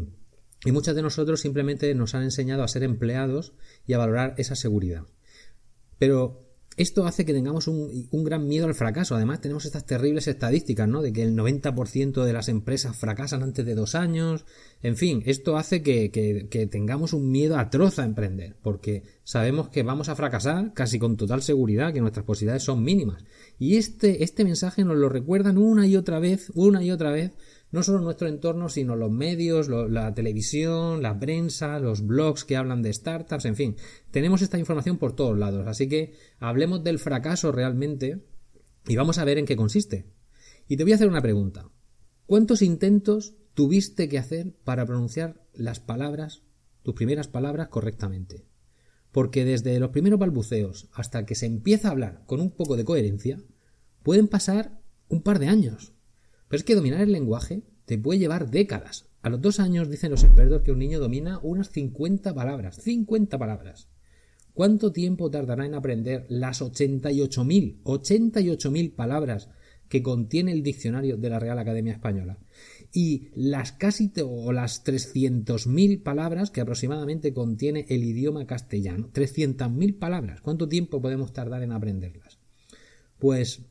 y 0.65 0.71
muchos 0.71 0.95
de 0.95 1.01
nosotros 1.01 1.41
simplemente 1.41 1.93
nos 1.95 2.15
han 2.15 2.23
enseñado 2.23 2.63
a 2.63 2.67
ser 2.67 2.83
empleados 2.83 3.53
y 3.85 3.93
a 3.93 3.97
valorar 3.97 4.35
esa 4.37 4.55
seguridad. 4.55 5.03
Pero 5.99 6.43
esto 6.75 7.05
hace 7.05 7.23
que 7.23 7.33
tengamos 7.33 7.67
un, 7.67 8.23
gran 8.23 8.47
miedo 8.47 8.65
al 8.65 8.73
fracaso. 8.73 9.15
Además, 9.15 9.41
tenemos 9.41 9.65
estas 9.65 9.85
terribles 9.85 10.27
estadísticas, 10.27 10.87
¿no? 10.87 11.01
De 11.01 11.13
que 11.13 11.21
el 11.21 11.35
90% 11.35 12.23
de 12.23 12.33
las 12.33 12.49
empresas 12.49 12.95
fracasan 12.95 13.43
antes 13.43 13.65
de 13.65 13.75
dos 13.75 13.93
años. 13.93 14.45
En 14.81 14.97
fin, 14.97 15.21
esto 15.25 15.57
hace 15.57 15.83
que, 15.83 16.09
que, 16.11 16.67
tengamos 16.67 17.13
un 17.13 17.29
miedo 17.29 17.57
atroz 17.57 17.99
a 17.99 18.05
emprender, 18.05 18.55
porque 18.63 19.03
sabemos 19.23 19.69
que 19.69 19.83
vamos 19.83 20.09
a 20.09 20.15
fracasar 20.15 20.73
casi 20.73 20.97
con 20.97 21.15
total 21.15 21.43
seguridad, 21.43 21.93
que 21.93 22.01
nuestras 22.01 22.25
posibilidades 22.25 22.63
son 22.63 22.83
mínimas. 22.83 23.23
Y 23.59 23.77
este, 23.77 24.23
este 24.23 24.43
mensaje 24.43 24.83
nos 24.83 24.97
lo 24.97 25.09
recuerdan 25.09 25.57
una 25.57 25.85
y 25.85 25.95
otra 25.95 26.19
vez, 26.19 26.51
una 26.55 26.83
y 26.83 26.89
otra 26.89 27.11
vez, 27.11 27.33
no 27.73 27.81
solo 27.81 28.01
nuestro 28.01 28.27
entorno, 28.27 28.69
sino 28.69 28.95
los 28.95 29.11
medios, 29.11 29.67
la 29.67 30.13
televisión, 30.13 31.01
la 31.01 31.19
prensa, 31.19 31.79
los 31.79 32.05
blogs 32.05 32.45
que 32.45 32.55
hablan 32.55 32.83
de 32.83 32.93
startups, 32.93 33.45
en 33.45 33.55
fin, 33.55 33.75
tenemos 34.11 34.43
esta 34.43 34.59
información 34.59 34.99
por 34.99 35.15
todos 35.15 35.35
lados. 35.35 35.65
Así 35.65 35.89
que 35.89 36.13
hablemos 36.39 36.83
del 36.83 36.99
fracaso 36.99 37.51
realmente 37.51 38.23
y 38.87 38.95
vamos 38.95 39.17
a 39.17 39.25
ver 39.25 39.39
en 39.39 39.47
qué 39.47 39.55
consiste. 39.55 40.05
Y 40.67 40.77
te 40.77 40.83
voy 40.83 40.91
a 40.91 40.95
hacer 40.95 41.07
una 41.07 41.23
pregunta. 41.23 41.67
¿Cuántos 42.27 42.61
intentos 42.61 43.33
tuviste 43.55 44.07
que 44.07 44.19
hacer 44.19 44.53
para 44.63 44.85
pronunciar 44.85 45.43
las 45.51 45.79
palabras, 45.79 46.43
tus 46.83 46.93
primeras 46.93 47.27
palabras 47.27 47.69
correctamente? 47.69 48.45
Porque 49.11 49.45
desde 49.45 49.79
los 49.79 49.89
primeros 49.89 50.19
balbuceos 50.19 50.89
hasta 50.93 51.25
que 51.25 51.33
se 51.33 51.47
empieza 51.47 51.87
a 51.87 51.91
hablar 51.91 52.23
con 52.27 52.39
un 52.39 52.51
poco 52.51 52.77
de 52.77 52.85
coherencia, 52.85 53.41
pueden 54.03 54.27
pasar 54.27 54.79
un 55.07 55.23
par 55.23 55.39
de 55.39 55.47
años. 55.47 55.93
Pero 56.53 56.59
es 56.59 56.65
que 56.65 56.75
dominar 56.75 57.01
el 57.01 57.11
lenguaje 57.11 57.63
te 57.85 57.97
puede 57.97 58.19
llevar 58.19 58.51
décadas. 58.51 59.07
A 59.23 59.31
los 59.31 59.41
dos 59.41 59.59
años 59.59 59.89
dicen 59.89 60.11
los 60.11 60.23
expertos 60.23 60.61
que 60.61 60.71
un 60.71 60.77
niño 60.77 60.99
domina 60.99 61.39
unas 61.41 61.71
50 61.71 62.31
palabras. 62.35 62.75
50 62.75 63.39
palabras. 63.39 63.89
¿Cuánto 64.53 64.91
tiempo 64.91 65.31
tardará 65.31 65.65
en 65.65 65.73
aprender 65.73 66.27
las 66.29 66.61
88.000, 66.61 67.81
88.000 67.81 68.93
palabras 68.93 69.49
que 69.89 70.03
contiene 70.03 70.51
el 70.51 70.61
diccionario 70.61 71.17
de 71.17 71.29
la 71.31 71.39
Real 71.39 71.57
Academia 71.57 71.93
Española? 71.93 72.37
y 72.91 73.29
las 73.33 73.71
casi 73.71 74.11
o 74.23 74.51
las 74.51 74.85
300.000 74.85 76.03
palabras 76.03 76.51
que 76.51 76.61
aproximadamente 76.61 77.33
contiene 77.33 77.87
el 77.89 78.03
idioma 78.03 78.45
castellano. 78.45 79.09
300.000 79.11 79.97
palabras. 79.97 80.41
¿Cuánto 80.41 80.69
tiempo 80.69 81.01
podemos 81.01 81.33
tardar 81.33 81.63
en 81.63 81.71
aprenderlas? 81.71 82.37
Pues 83.17 83.63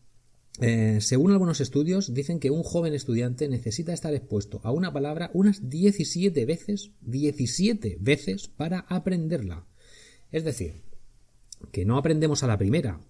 eh, 0.61 0.99
según 1.01 1.33
algunos 1.33 1.61
estudios, 1.61 2.13
dicen 2.13 2.39
que 2.39 2.51
un 2.51 2.63
joven 2.63 2.95
estudiante 2.95 3.49
necesita 3.49 3.93
estar 3.93 4.15
expuesto 4.15 4.61
a 4.65 4.71
una 4.71 4.93
palabra 4.93 5.31
unas 5.33 5.71
17 5.71 6.45
veces, 6.45 6.91
17 7.01 7.99
veces 8.01 8.49
para 8.49 8.81
aprenderla. 8.81 9.67
Es 10.31 10.45
decir, 10.45 10.83
que 11.71 11.85
no 11.85 11.97
aprendemos 11.97 12.43
a 12.43 12.47
la 12.47 12.59
primera. 12.59 13.01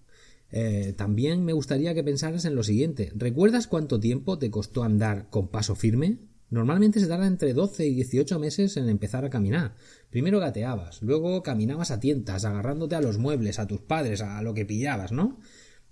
Eh, 0.51 0.93
también 0.95 1.43
me 1.43 1.53
gustaría 1.53 1.93
que 1.93 2.03
pensaras 2.03 2.45
en 2.45 2.55
lo 2.55 2.63
siguiente. 2.63 3.11
¿Recuerdas 3.15 3.67
cuánto 3.67 3.99
tiempo 3.99 4.37
te 4.37 4.51
costó 4.51 4.83
andar 4.83 5.29
con 5.29 5.49
paso 5.49 5.75
firme? 5.75 6.19
Normalmente 6.49 6.99
se 6.99 7.07
tarda 7.07 7.25
entre 7.25 7.53
12 7.53 7.87
y 7.87 7.95
18 7.95 8.37
meses 8.37 8.77
en 8.77 8.87
empezar 8.87 9.25
a 9.25 9.31
caminar. 9.31 9.75
Primero 10.11 10.39
gateabas, 10.39 11.01
luego 11.01 11.41
caminabas 11.41 11.89
a 11.89 11.99
tientas, 11.99 12.45
agarrándote 12.45 12.93
a 12.93 13.01
los 13.01 13.17
muebles, 13.17 13.57
a 13.57 13.65
tus 13.65 13.81
padres, 13.81 14.21
a 14.21 14.39
lo 14.43 14.53
que 14.53 14.63
pillabas, 14.63 15.11
¿no? 15.11 15.39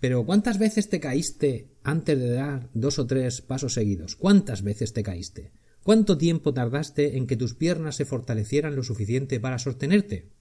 Pero 0.01 0.25
¿cuántas 0.25 0.57
veces 0.57 0.89
te 0.89 0.99
caíste 0.99 1.69
antes 1.83 2.19
de 2.19 2.31
dar 2.31 2.69
dos 2.73 2.97
o 2.97 3.05
tres 3.05 3.41
pasos 3.41 3.75
seguidos? 3.75 4.15
¿Cuántas 4.15 4.63
veces 4.63 4.93
te 4.93 5.03
caíste? 5.03 5.51
¿Cuánto 5.83 6.17
tiempo 6.17 6.55
tardaste 6.55 7.17
en 7.17 7.27
que 7.27 7.37
tus 7.37 7.53
piernas 7.53 7.97
se 7.97 8.05
fortalecieran 8.05 8.75
lo 8.75 8.81
suficiente 8.81 9.39
para 9.39 9.59
sostenerte? 9.59 10.31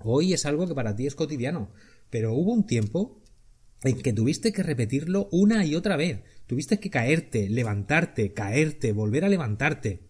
Hoy 0.00 0.32
es 0.32 0.44
algo 0.44 0.66
que 0.66 0.74
para 0.74 0.96
ti 0.96 1.06
es 1.06 1.14
cotidiano, 1.14 1.70
pero 2.10 2.34
hubo 2.34 2.52
un 2.52 2.66
tiempo 2.66 3.22
en 3.84 3.96
que 4.02 4.12
tuviste 4.12 4.52
que 4.52 4.64
repetirlo 4.64 5.28
una 5.30 5.64
y 5.64 5.76
otra 5.76 5.96
vez. 5.96 6.22
Tuviste 6.48 6.80
que 6.80 6.90
caerte, 6.90 7.48
levantarte, 7.48 8.32
caerte, 8.32 8.90
volver 8.92 9.24
a 9.24 9.28
levantarte. 9.28 10.08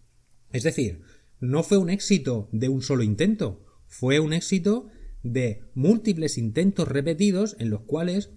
Es 0.53 0.62
decir, 0.62 1.03
no 1.38 1.62
fue 1.62 1.76
un 1.76 1.91
éxito 1.91 2.49
de 2.50 2.71
un 2.71 2.81
solo 2.81 3.03
intento, 3.03 3.62
fue 3.87 4.21
un 4.21 4.33
éxito 4.33 4.88
de 5.23 5.65
múltiples 5.75 6.38
intentos 6.38 6.88
repetidos 6.88 7.57
en 7.59 7.69
los 7.69 7.83
cuales, 7.83 8.31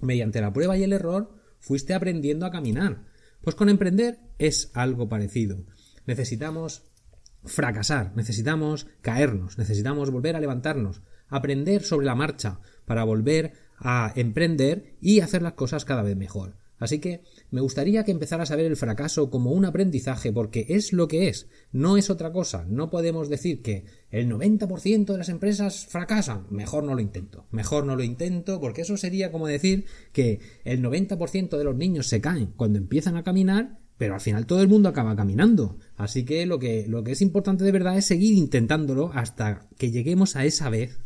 mediante 0.00 0.40
la 0.40 0.52
prueba 0.52 0.76
y 0.76 0.82
el 0.82 0.92
error, 0.92 1.34
fuiste 1.58 1.94
aprendiendo 1.94 2.46
a 2.46 2.50
caminar. 2.50 3.04
Pues 3.42 3.56
con 3.56 3.68
emprender 3.68 4.18
es 4.38 4.70
algo 4.74 5.08
parecido. 5.08 5.64
Necesitamos 6.06 6.82
fracasar, 7.44 8.12
necesitamos 8.16 8.86
caernos, 9.00 9.58
necesitamos 9.58 10.10
volver 10.10 10.36
a 10.36 10.40
levantarnos, 10.40 11.02
aprender 11.28 11.82
sobre 11.82 12.06
la 12.06 12.14
marcha 12.14 12.60
para 12.84 13.04
volver 13.04 13.52
a 13.78 14.12
emprender 14.14 14.96
y 15.00 15.20
hacer 15.20 15.42
las 15.42 15.54
cosas 15.54 15.84
cada 15.84 16.02
vez 16.02 16.16
mejor. 16.16 16.56
Así 16.80 16.98
que 16.98 17.22
me 17.50 17.60
gustaría 17.60 18.02
que 18.04 18.10
empezaras 18.10 18.50
a 18.50 18.56
ver 18.56 18.66
el 18.66 18.76
fracaso 18.76 19.30
como 19.30 19.52
un 19.52 19.64
aprendizaje 19.64 20.32
porque 20.32 20.66
es 20.70 20.92
lo 20.92 21.06
que 21.06 21.28
es, 21.28 21.46
no 21.70 21.96
es 21.96 22.10
otra 22.10 22.32
cosa. 22.32 22.64
No 22.68 22.90
podemos 22.90 23.28
decir 23.28 23.62
que 23.62 23.84
el 24.10 24.28
90% 24.28 25.04
de 25.04 25.18
las 25.18 25.28
empresas 25.28 25.86
fracasan. 25.86 26.46
Mejor 26.50 26.82
no 26.82 26.94
lo 26.94 27.00
intento. 27.00 27.46
Mejor 27.52 27.86
no 27.86 27.94
lo 27.94 28.02
intento 28.02 28.60
porque 28.60 28.80
eso 28.80 28.96
sería 28.96 29.30
como 29.30 29.46
decir 29.46 29.84
que 30.12 30.40
el 30.64 30.82
90% 30.82 31.56
de 31.56 31.64
los 31.64 31.76
niños 31.76 32.08
se 32.08 32.20
caen 32.20 32.52
cuando 32.56 32.78
empiezan 32.78 33.16
a 33.16 33.22
caminar 33.22 33.78
pero 34.00 34.14
al 34.14 34.20
final 34.22 34.46
todo 34.46 34.62
el 34.62 34.68
mundo 34.68 34.88
acaba 34.88 35.14
caminando. 35.14 35.76
Así 35.98 36.24
que 36.24 36.46
lo 36.46 36.58
que, 36.58 36.86
lo 36.88 37.04
que 37.04 37.12
es 37.12 37.20
importante 37.20 37.64
de 37.64 37.70
verdad 37.70 37.98
es 37.98 38.06
seguir 38.06 38.32
intentándolo 38.32 39.10
hasta 39.12 39.68
que 39.76 39.90
lleguemos 39.90 40.36
a 40.36 40.46
esa 40.46 40.70
vez, 40.70 40.98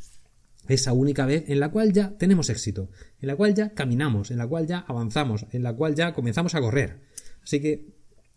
esa 0.68 0.92
única 0.92 1.26
vez 1.26 1.44
en 1.48 1.60
la 1.60 1.70
cual 1.70 1.92
ya 1.92 2.16
tenemos 2.16 2.50
éxito, 2.50 2.90
en 3.20 3.28
la 3.28 3.36
cual 3.36 3.54
ya 3.54 3.74
caminamos, 3.74 4.30
en 4.30 4.38
la 4.38 4.46
cual 4.46 4.66
ya 4.66 4.78
avanzamos, 4.88 5.46
en 5.52 5.62
la 5.62 5.74
cual 5.74 5.94
ya 5.94 6.14
comenzamos 6.14 6.54
a 6.54 6.60
correr. 6.60 7.00
Así 7.42 7.60
que 7.60 7.94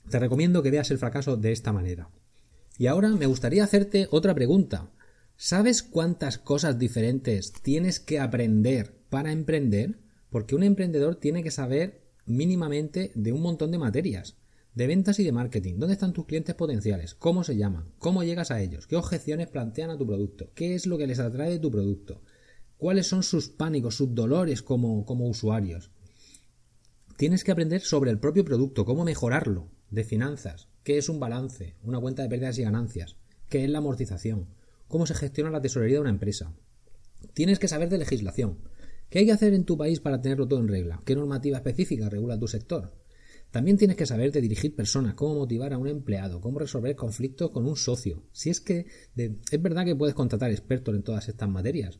te 0.09 0.19
recomiendo 0.19 0.63
que 0.63 0.71
veas 0.71 0.91
el 0.91 0.97
fracaso 0.97 1.37
de 1.37 1.51
esta 1.51 1.73
manera. 1.73 2.09
Y 2.77 2.87
ahora 2.87 3.09
me 3.09 3.25
gustaría 3.25 3.63
hacerte 3.63 4.07
otra 4.11 4.35
pregunta. 4.35 4.91
¿Sabes 5.35 5.83
cuántas 5.83 6.37
cosas 6.37 6.79
diferentes 6.79 7.53
tienes 7.53 7.99
que 7.99 8.19
aprender 8.19 8.93
para 9.09 9.31
emprender? 9.31 9.99
Porque 10.29 10.55
un 10.55 10.63
emprendedor 10.63 11.15
tiene 11.15 11.43
que 11.43 11.51
saber 11.51 12.01
mínimamente 12.25 13.11
de 13.15 13.31
un 13.31 13.41
montón 13.41 13.71
de 13.71 13.77
materias 13.77 14.37
de 14.77 14.85
ventas 14.85 15.19
y 15.19 15.23
de 15.23 15.31
marketing. 15.31 15.79
¿Dónde 15.79 15.95
están 15.95 16.13
tus 16.13 16.27
clientes 16.27 16.53
potenciales? 16.53 17.15
¿Cómo 17.15 17.43
se 17.43 17.57
llaman? 17.57 17.93
¿Cómo 17.97 18.23
llegas 18.23 18.51
a 18.51 18.61
ellos? 18.61 18.85
¿Qué 18.85 18.95
objeciones 18.95 19.47
plantean 19.47 19.89
a 19.89 19.97
tu 19.97 20.05
producto? 20.05 20.51
¿Qué 20.53 20.75
es 20.75 20.85
lo 20.85 20.99
que 20.99 21.07
les 21.07 21.17
atrae 21.17 21.49
de 21.49 21.57
tu 21.57 21.71
producto? 21.71 22.21
¿Cuáles 22.77 23.07
son 23.07 23.23
sus 23.23 23.49
pánicos, 23.49 23.95
sus 23.95 24.13
dolores 24.13 24.61
como, 24.61 25.03
como 25.03 25.27
usuarios? 25.27 25.89
Tienes 27.17 27.43
que 27.43 27.51
aprender 27.51 27.81
sobre 27.81 28.11
el 28.11 28.19
propio 28.19 28.45
producto, 28.45 28.85
cómo 28.85 29.03
mejorarlo, 29.03 29.67
de 29.89 30.03
finanzas, 30.03 30.67
qué 30.83 30.99
es 30.99 31.09
un 31.09 31.19
balance, 31.19 31.73
una 31.81 31.99
cuenta 31.99 32.21
de 32.21 32.29
pérdidas 32.29 32.59
y 32.59 32.63
ganancias, 32.63 33.15
qué 33.49 33.63
es 33.63 33.71
la 33.71 33.79
amortización, 33.79 34.45
cómo 34.87 35.07
se 35.07 35.15
gestiona 35.15 35.49
la 35.49 35.61
tesorería 35.61 35.95
de 35.95 36.01
una 36.01 36.11
empresa. 36.11 36.53
Tienes 37.33 37.57
que 37.57 37.67
saber 37.67 37.89
de 37.89 37.97
legislación. 37.97 38.59
¿Qué 39.09 39.17
hay 39.19 39.25
que 39.25 39.31
hacer 39.31 39.55
en 39.55 39.65
tu 39.65 39.75
país 39.75 40.01
para 40.01 40.21
tenerlo 40.21 40.47
todo 40.47 40.59
en 40.59 40.67
regla? 40.67 41.01
¿Qué 41.03 41.15
normativa 41.15 41.57
específica 41.57 42.09
regula 42.09 42.37
tu 42.37 42.47
sector? 42.47 42.91
También 43.51 43.77
tienes 43.77 43.97
que 43.97 44.05
saber 44.05 44.31
de 44.31 44.41
dirigir 44.41 44.75
personas, 44.75 45.13
cómo 45.13 45.35
motivar 45.35 45.73
a 45.73 45.77
un 45.77 45.87
empleado, 45.87 46.41
cómo 46.41 46.59
resolver 46.59 46.95
conflictos 46.95 47.51
con 47.51 47.65
un 47.65 47.75
socio. 47.75 48.23
Si 48.31 48.49
es 48.49 48.59
que 48.59 48.85
es 49.15 49.61
verdad 49.61 49.85
que 49.85 49.95
puedes 49.95 50.15
contratar 50.15 50.51
expertos 50.51 50.95
en 50.95 51.03
todas 51.03 51.29
estas 51.29 51.49
materias, 51.49 51.99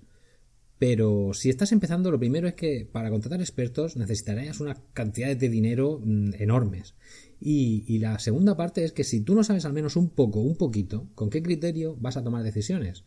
pero 0.80 1.34
si 1.34 1.50
estás 1.50 1.72
empezando, 1.72 2.12
lo 2.12 2.20
primero 2.20 2.48
es 2.48 2.54
que 2.54 2.88
para 2.92 3.10
contratar 3.10 3.40
expertos 3.42 3.98
necesitarías 3.98 4.60
unas 4.60 4.80
cantidades 4.94 5.40
de 5.40 5.50
dinero 5.50 6.00
mm, 6.04 6.36
enormes. 6.38 6.96
Y, 7.40 7.84
y, 7.88 8.00
la 8.00 8.20
segunda 8.20 8.56
parte 8.56 8.84
es 8.84 8.92
que 8.92 9.04
si 9.04 9.22
tú 9.22 9.34
no 9.34 9.44
sabes 9.44 9.66
al 9.66 9.74
menos 9.74 9.96
un 9.96 10.10
poco, 10.10 10.40
un 10.40 10.56
poquito, 10.56 11.10
con 11.16 11.30
qué 11.30 11.42
criterio 11.42 11.96
vas 12.00 12.18
a 12.18 12.24
tomar 12.24 12.44
decisiones. 12.44 13.06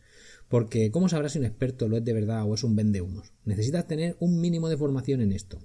Porque 0.49 0.91
¿cómo 0.91 1.07
sabrás 1.07 1.33
si 1.33 1.39
un 1.39 1.45
experto 1.45 1.87
lo 1.87 1.97
es 1.97 2.03
de 2.03 2.13
verdad 2.13 2.43
o 2.45 2.55
es 2.55 2.63
un 2.63 2.75
vendehumos? 2.75 3.33
Necesitas 3.45 3.87
tener 3.87 4.17
un 4.19 4.41
mínimo 4.41 4.67
de 4.67 4.77
formación 4.77 5.21
en 5.21 5.31
esto. 5.31 5.59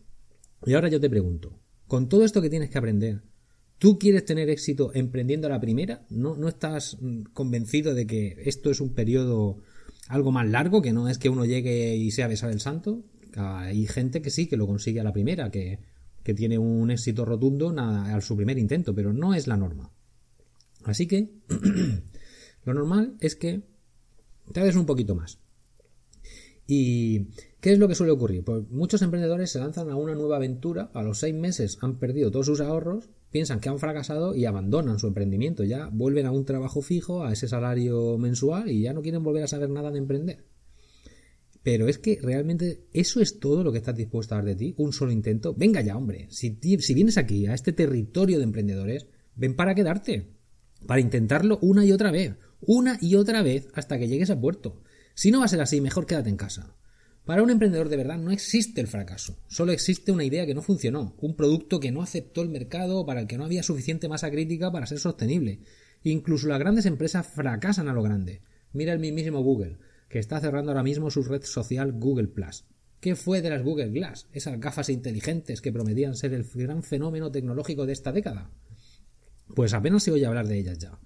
Y 0.65 0.75
ahora 0.75 0.89
yo 0.89 1.01
te 1.01 1.11
pregunto, 1.11 1.59
con 1.87 2.09
todo 2.09 2.25
esto 2.25 2.43
que 2.43 2.51
tienes 2.51 2.71
que 2.71 2.79
aprender, 2.79 3.23
¿tú 3.79 3.99
quieres 3.99 4.25
tener 4.25 4.49
éxito 4.51 4.91
emprendiendo 4.95 5.47
a 5.47 5.51
la 5.51 5.61
primera? 5.61 6.05
¿No, 6.11 6.37
no 6.37 6.49
estás 6.49 6.99
mm, 7.01 7.23
convencido 7.33 7.95
de 7.95 8.07
que 8.07 8.37
esto 8.45 8.71
es 8.71 8.81
un 8.81 8.95
periodo 8.95 9.59
algo 10.09 10.33
más 10.33 10.49
largo, 10.49 10.83
que 10.83 10.93
no 10.93 11.09
es 11.09 11.19
que 11.19 11.29
uno 11.29 11.45
llegue 11.45 11.97
y 11.97 12.11
sea 12.11 12.29
besar 12.29 12.51
el 12.51 12.61
santo? 12.61 13.05
Hay 13.37 13.87
gente 13.87 14.23
que 14.23 14.31
sí, 14.31 14.47
que 14.47 14.57
lo 14.57 14.67
consigue 14.67 15.01
a 15.01 15.05
la 15.05 15.13
primera, 15.13 15.51
que, 15.51 15.81
que 16.23 16.35
tiene 16.35 16.59
un 16.59 16.91
éxito 16.91 17.25
rotundo 17.25 17.75
a 17.79 18.21
su 18.21 18.37
primer 18.37 18.59
intento, 18.59 18.95
pero 18.95 19.13
no 19.13 19.35
es 19.35 19.47
la 19.47 19.57
norma. 19.57 19.93
Así 20.85 21.07
que 21.07 21.31
lo 22.65 22.75
normal 22.75 23.17
es 23.21 23.37
que 23.37 23.63
hagas 24.55 24.77
un 24.77 24.87
poquito 24.87 25.15
más. 25.15 25.39
¿Y 26.67 27.29
qué 27.67 27.73
es 27.73 27.81
lo 27.81 27.89
que 27.89 27.97
suele 27.97 28.13
ocurrir? 28.13 28.45
Pues 28.45 28.63
muchos 28.71 29.03
emprendedores 29.03 29.51
se 29.51 29.59
lanzan 29.59 29.91
a 29.91 29.97
una 29.97 30.15
nueva 30.15 30.37
aventura, 30.37 30.89
a 30.95 31.03
los 31.03 31.19
seis 31.19 31.35
meses 31.35 31.79
han 31.81 31.99
perdido 31.99 32.31
todos 32.31 32.47
sus 32.47 32.61
ahorros, 32.61 33.09
piensan 33.33 33.59
que 33.59 33.69
han 33.69 33.81
fracasado 33.81 34.37
y 34.37 34.45
abandonan 34.45 35.01
su 35.01 35.09
emprendimiento, 35.09 35.65
ya 35.65 35.89
vuelven 35.93 36.27
a 36.27 36.31
un 36.31 36.45
trabajo 36.45 36.81
fijo, 36.81 37.25
a 37.25 37.33
ese 37.33 37.49
salario 37.49 38.19
mensual 38.19 38.71
y 38.71 38.83
ya 38.83 38.93
no 38.93 39.03
quieren 39.03 39.25
volver 39.25 39.43
a 39.43 39.49
saber 39.49 39.69
nada 39.69 39.91
de 39.91 39.99
emprender. 39.99 40.45
Pero 41.65 41.89
es 41.89 41.99
que 41.99 42.21
realmente 42.23 42.87
eso 42.93 43.21
es 43.21 43.41
todo 43.41 43.65
lo 43.65 43.73
que 43.73 43.79
estás 43.79 43.97
dispuesto 43.97 44.37
a 44.37 44.39
dar 44.39 44.45
de 44.45 44.55
ti, 44.55 44.75
un 44.79 44.93
solo 44.93 45.11
intento. 45.11 45.53
Venga 45.53 45.81
ya, 45.81 45.97
hombre, 45.97 46.29
si, 46.31 46.57
si 46.79 46.95
vienes 46.95 47.19
aquí, 47.19 47.49
a 47.49 47.55
este 47.55 47.73
territorio 47.73 48.39
de 48.39 48.45
emprendedores, 48.45 49.09
ven 49.35 49.57
para 49.57 49.75
quedarte, 49.75 50.37
para 50.87 51.01
intentarlo 51.01 51.59
una 51.63 51.85
y 51.85 51.91
otra 51.91 52.13
vez, 52.13 52.37
una 52.61 52.97
y 53.01 53.17
otra 53.17 53.43
vez 53.43 53.67
hasta 53.75 53.99
que 53.99 54.07
llegues 54.07 54.31
a 54.31 54.41
puerto. 54.41 54.83
Si 55.15 55.33
no 55.33 55.41
va 55.41 55.47
a 55.47 55.49
ser 55.49 55.61
así, 55.61 55.81
mejor 55.81 56.07
quédate 56.07 56.31
en 56.31 56.37
casa. 56.37 56.77
Para 57.27 57.43
un 57.43 57.51
emprendedor 57.51 57.89
de 57.89 57.97
verdad 57.97 58.19
no 58.19 58.31
existe 58.31 58.81
el 58.81 58.87
fracaso, 58.87 59.37
solo 59.49 59.73
existe 59.73 60.13
una 60.13 60.23
idea 60.23 60.47
que 60.47 60.55
no 60.55 60.63
funcionó, 60.63 61.17
un 61.21 61.35
producto 61.35 61.81
que 61.81 61.91
no 61.91 62.01
aceptó 62.01 62.41
el 62.41 62.49
mercado 62.49 63.05
para 63.05 63.21
el 63.21 63.27
que 63.27 63.37
no 63.37 63.45
había 63.45 63.65
suficiente 63.65 64.09
masa 64.09 64.31
crítica 64.31 64.71
para 64.71 64.87
ser 64.87 65.01
sostenible. 65.01 65.59
Incluso 66.05 66.47
las 66.47 66.61
grandes 66.61 66.87
empresas 66.87 67.27
fracasan 67.27 67.89
a 67.89 67.93
lo 67.93 68.05
grande. 68.05 68.43
Mira 68.73 68.93
el 68.93 69.01
mismísimo 69.01 69.43
Google, 69.43 69.79
que 70.09 70.21
está 70.21 70.39
cerrando 70.39 70.71
ahora 70.71 70.85
mismo 70.85 71.11
su 71.11 71.25
red 71.25 71.43
social 71.43 71.93
Google 71.95 72.29
Plus. 72.29 72.65
¿Qué 73.01 73.17
fue 73.17 73.43
de 73.43 73.51
las 73.51 73.65
Google 73.65 73.91
Glass, 73.91 74.29
esas 74.33 74.61
gafas 74.61 74.89
inteligentes 74.89 75.61
que 75.61 75.73
prometían 75.73 76.15
ser 76.15 76.33
el 76.33 76.45
gran 76.55 76.85
fenómeno 76.85 77.33
tecnológico 77.33 77.87
de 77.87 77.93
esta 77.93 78.13
década? 78.13 78.53
Pues 79.53 79.75
apenas 79.75 80.05
se 80.05 80.13
oye 80.13 80.27
hablar 80.27 80.47
de 80.47 80.59
ellas 80.59 80.79
ya. 80.79 80.97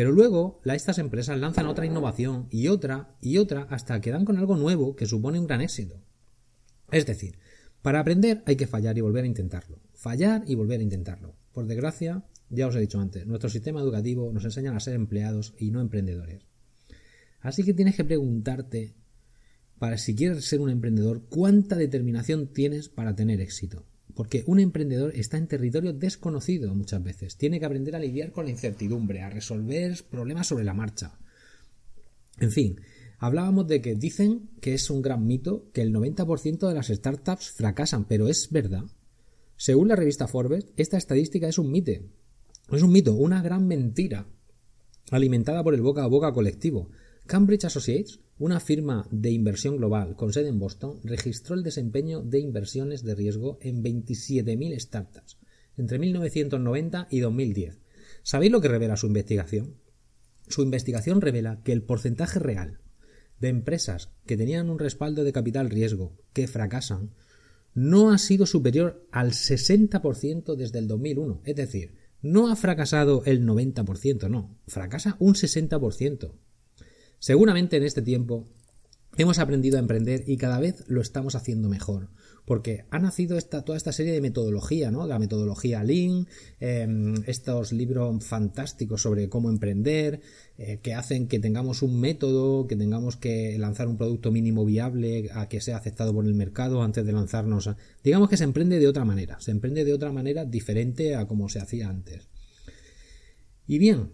Pero 0.00 0.12
luego 0.12 0.62
estas 0.64 0.96
empresas 0.96 1.38
lanzan 1.38 1.66
otra 1.66 1.84
innovación 1.84 2.48
y 2.50 2.68
otra 2.68 3.18
y 3.20 3.36
otra 3.36 3.66
hasta 3.68 4.00
que 4.00 4.10
dan 4.10 4.24
con 4.24 4.38
algo 4.38 4.56
nuevo 4.56 4.96
que 4.96 5.04
supone 5.04 5.38
un 5.38 5.46
gran 5.46 5.60
éxito. 5.60 6.00
Es 6.90 7.04
decir, 7.04 7.38
para 7.82 8.00
aprender 8.00 8.42
hay 8.46 8.56
que 8.56 8.66
fallar 8.66 8.96
y 8.96 9.02
volver 9.02 9.24
a 9.24 9.26
intentarlo. 9.26 9.78
Fallar 9.92 10.42
y 10.46 10.54
volver 10.54 10.80
a 10.80 10.84
intentarlo. 10.84 11.36
Por 11.52 11.66
desgracia, 11.66 12.24
ya 12.48 12.66
os 12.66 12.76
he 12.76 12.80
dicho 12.80 12.98
antes, 12.98 13.26
nuestro 13.26 13.50
sistema 13.50 13.82
educativo 13.82 14.32
nos 14.32 14.46
enseña 14.46 14.74
a 14.74 14.80
ser 14.80 14.94
empleados 14.94 15.52
y 15.58 15.70
no 15.70 15.82
emprendedores. 15.82 16.46
Así 17.42 17.62
que 17.62 17.74
tienes 17.74 17.94
que 17.94 18.04
preguntarte, 18.04 18.94
para 19.78 19.98
si 19.98 20.14
quieres 20.14 20.46
ser 20.46 20.62
un 20.62 20.70
emprendedor, 20.70 21.26
cuánta 21.28 21.76
determinación 21.76 22.54
tienes 22.54 22.88
para 22.88 23.14
tener 23.14 23.42
éxito. 23.42 23.84
Porque 24.20 24.44
un 24.46 24.60
emprendedor 24.60 25.16
está 25.16 25.38
en 25.38 25.46
territorio 25.46 25.94
desconocido 25.94 26.74
muchas 26.74 27.02
veces. 27.02 27.38
Tiene 27.38 27.58
que 27.58 27.64
aprender 27.64 27.96
a 27.96 27.98
lidiar 27.98 28.32
con 28.32 28.44
la 28.44 28.50
incertidumbre, 28.50 29.22
a 29.22 29.30
resolver 29.30 29.96
problemas 30.10 30.46
sobre 30.46 30.62
la 30.62 30.74
marcha. 30.74 31.18
En 32.38 32.50
fin, 32.50 32.82
hablábamos 33.18 33.66
de 33.66 33.80
que 33.80 33.94
dicen 33.94 34.50
que 34.60 34.74
es 34.74 34.90
un 34.90 35.00
gran 35.00 35.26
mito 35.26 35.70
que 35.72 35.80
el 35.80 35.90
90% 35.94 36.68
de 36.68 36.74
las 36.74 36.88
startups 36.88 37.52
fracasan, 37.52 38.04
pero 38.04 38.28
es 38.28 38.50
verdad. 38.50 38.84
Según 39.56 39.88
la 39.88 39.96
revista 39.96 40.28
Forbes, 40.28 40.66
esta 40.76 40.98
estadística 40.98 41.48
es 41.48 41.56
un 41.56 41.72
mito. 41.72 41.92
Es 42.70 42.82
un 42.82 42.92
mito, 42.92 43.14
una 43.14 43.40
gran 43.40 43.66
mentira, 43.66 44.26
alimentada 45.10 45.64
por 45.64 45.72
el 45.72 45.80
boca 45.80 46.04
a 46.04 46.08
boca 46.08 46.34
colectivo. 46.34 46.90
Cambridge 47.26 47.64
Associates 47.64 48.20
una 48.40 48.58
firma 48.58 49.06
de 49.10 49.30
inversión 49.30 49.76
global 49.76 50.16
con 50.16 50.32
sede 50.32 50.48
en 50.48 50.58
Boston 50.58 50.98
registró 51.04 51.54
el 51.54 51.62
desempeño 51.62 52.22
de 52.22 52.40
inversiones 52.40 53.04
de 53.04 53.14
riesgo 53.14 53.58
en 53.60 53.84
27.000 53.84 54.80
startups 54.80 55.36
entre 55.76 55.98
1990 55.98 57.08
y 57.10 57.20
2010. 57.20 57.80
¿Sabéis 58.22 58.50
lo 58.50 58.62
que 58.62 58.68
revela 58.68 58.96
su 58.96 59.06
investigación? 59.06 59.76
Su 60.48 60.62
investigación 60.62 61.20
revela 61.20 61.62
que 61.62 61.72
el 61.72 61.82
porcentaje 61.82 62.38
real 62.38 62.80
de 63.40 63.48
empresas 63.48 64.10
que 64.24 64.38
tenían 64.38 64.70
un 64.70 64.78
respaldo 64.78 65.22
de 65.22 65.32
capital 65.32 65.68
riesgo 65.68 66.16
que 66.32 66.48
fracasan 66.48 67.10
no 67.74 68.10
ha 68.10 68.16
sido 68.16 68.46
superior 68.46 69.06
al 69.12 69.32
60% 69.32 70.56
desde 70.56 70.78
el 70.78 70.88
2001. 70.88 71.42
Es 71.44 71.56
decir, 71.56 71.94
no 72.22 72.50
ha 72.50 72.56
fracasado 72.56 73.22
el 73.26 73.46
90%, 73.46 74.30
no, 74.30 74.58
fracasa 74.66 75.16
un 75.18 75.34
60%. 75.34 76.32
Seguramente 77.20 77.76
en 77.76 77.82
este 77.82 78.00
tiempo 78.00 78.48
hemos 79.18 79.38
aprendido 79.38 79.76
a 79.76 79.80
emprender 79.80 80.24
y 80.26 80.38
cada 80.38 80.58
vez 80.58 80.84
lo 80.88 81.02
estamos 81.02 81.34
haciendo 81.34 81.68
mejor. 81.68 82.08
Porque 82.46 82.86
ha 82.90 82.98
nacido 82.98 83.36
esta, 83.36 83.62
toda 83.62 83.76
esta 83.76 83.92
serie 83.92 84.12
de 84.12 84.22
metodología, 84.22 84.90
¿no? 84.90 85.06
La 85.06 85.18
metodología 85.18 85.84
Lean, 85.84 86.26
em, 86.58 87.14
estos 87.26 87.72
libros 87.72 88.24
fantásticos 88.24 89.02
sobre 89.02 89.28
cómo 89.28 89.50
emprender, 89.50 90.22
eh, 90.56 90.80
que 90.82 90.94
hacen 90.94 91.28
que 91.28 91.38
tengamos 91.38 91.82
un 91.82 92.00
método, 92.00 92.66
que 92.66 92.74
tengamos 92.74 93.16
que 93.16 93.56
lanzar 93.58 93.86
un 93.86 93.98
producto 93.98 94.32
mínimo 94.32 94.64
viable 94.64 95.28
a 95.34 95.48
que 95.48 95.60
sea 95.60 95.76
aceptado 95.76 96.14
por 96.14 96.24
el 96.24 96.34
mercado 96.34 96.82
antes 96.82 97.04
de 97.04 97.12
lanzarnos. 97.12 97.66
A... 97.66 97.76
Digamos 98.02 98.30
que 98.30 98.38
se 98.38 98.44
emprende 98.44 98.78
de 98.78 98.88
otra 98.88 99.04
manera, 99.04 99.38
se 99.40 99.50
emprende 99.50 99.84
de 99.84 99.92
otra 99.92 100.10
manera 100.10 100.46
diferente 100.46 101.14
a 101.16 101.28
como 101.28 101.50
se 101.50 101.60
hacía 101.60 101.90
antes. 101.90 102.28
Y 103.66 103.78
bien, 103.78 104.08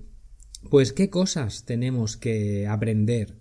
pues, 0.71 0.93
¿qué 0.93 1.11
cosas 1.11 1.65
tenemos 1.65 2.17
que 2.17 2.67
aprender 2.67 3.39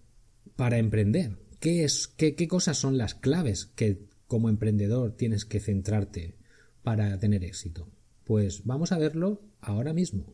para 0.56 0.78
emprender? 0.78 1.38
¿Qué, 1.60 1.84
es, 1.84 2.08
qué, 2.08 2.48
cosas 2.48 2.78
son 2.78 2.98
las 2.98 3.16
claves 3.16 3.66
que 3.66 4.08
como 4.28 4.50
emprendedor 4.50 5.16
tienes 5.16 5.46
que 5.46 5.60
centrarte 5.60 6.36
para 6.84 7.18
tener 7.20 7.44
éxito? 7.44 7.90
Pues 8.24 8.66
vamos 8.66 8.92
a 8.92 8.98
verlo 8.98 9.42
ahora 9.62 9.94
mismo. 9.94 10.34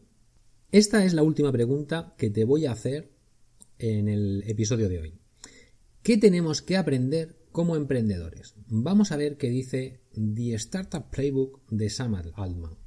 Esta 0.71 1.03
es 1.05 1.13
la 1.13 1.23
última 1.23 1.51
pregunta 1.51 2.15
que 2.17 2.29
te 2.29 2.45
voy 2.45 2.65
a 2.65 2.71
hacer 2.71 3.11
en 3.77 4.07
el 4.07 4.43
episodio 4.47 4.89
de 4.89 4.99
hoy. 4.99 5.13
¿Qué 6.03 6.17
tenemos 6.17 6.61
que 6.61 6.77
aprender 6.77 7.37
como 7.51 7.75
emprendedores? 7.75 8.55
Vamos 8.67 9.11
a 9.11 9.17
ver 9.17 9.37
qué 9.37 9.49
dice 9.49 10.01
The 10.13 10.55
Startup 10.55 11.09
Playbook 11.09 11.61
de 11.69 11.89
Sam 11.89 12.15
Altman. 12.35 12.77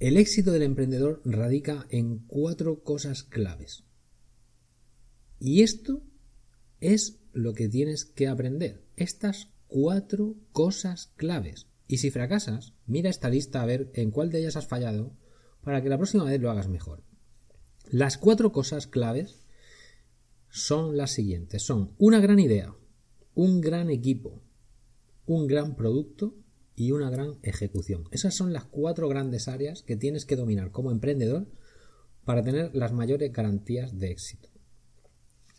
El 0.00 0.16
éxito 0.16 0.50
del 0.52 0.62
emprendedor 0.62 1.20
radica 1.26 1.86
en 1.90 2.20
cuatro 2.20 2.82
cosas 2.82 3.22
claves. 3.22 3.84
Y 5.38 5.60
esto 5.60 6.02
es 6.80 7.20
lo 7.34 7.52
que 7.52 7.68
tienes 7.68 8.06
que 8.06 8.26
aprender. 8.26 8.82
Estas 8.96 9.48
cuatro 9.66 10.36
cosas 10.52 11.12
claves. 11.16 11.66
Y 11.86 11.98
si 11.98 12.10
fracasas, 12.10 12.72
mira 12.86 13.10
esta 13.10 13.28
lista 13.28 13.60
a 13.60 13.66
ver 13.66 13.90
en 13.92 14.10
cuál 14.10 14.30
de 14.30 14.38
ellas 14.38 14.56
has 14.56 14.66
fallado 14.66 15.18
para 15.60 15.82
que 15.82 15.90
la 15.90 15.98
próxima 15.98 16.24
vez 16.24 16.40
lo 16.40 16.50
hagas 16.50 16.68
mejor. 16.68 17.04
Las 17.90 18.16
cuatro 18.16 18.52
cosas 18.52 18.86
claves 18.86 19.44
son 20.48 20.96
las 20.96 21.10
siguientes. 21.10 21.62
Son 21.62 21.94
una 21.98 22.20
gran 22.20 22.40
idea, 22.40 22.74
un 23.34 23.60
gran 23.60 23.90
equipo, 23.90 24.42
un 25.26 25.46
gran 25.46 25.76
producto 25.76 26.39
y 26.80 26.92
una 26.92 27.10
gran 27.10 27.38
ejecución. 27.42 28.04
Esas 28.10 28.34
son 28.34 28.54
las 28.54 28.64
cuatro 28.64 29.06
grandes 29.06 29.48
áreas 29.48 29.82
que 29.82 29.96
tienes 29.96 30.24
que 30.24 30.34
dominar 30.34 30.70
como 30.70 30.90
emprendedor 30.90 31.46
para 32.24 32.42
tener 32.42 32.74
las 32.74 32.90
mayores 32.94 33.30
garantías 33.34 33.98
de 33.98 34.10
éxito. 34.10 34.48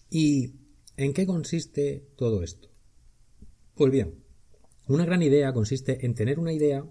¿Y 0.10 0.56
en 0.98 1.13
qué 1.13 1.28
consiste 1.28 2.08
todo 2.17 2.41
esto? 2.41 2.72
Pues 3.76 3.91
bien, 3.91 4.24
una 4.88 5.06
gran 5.06 5.22
idea 5.22 5.54
consiste 5.54 6.08
en 6.08 6.15
tener 6.15 6.39
una 6.39 6.54
idea 6.54 6.89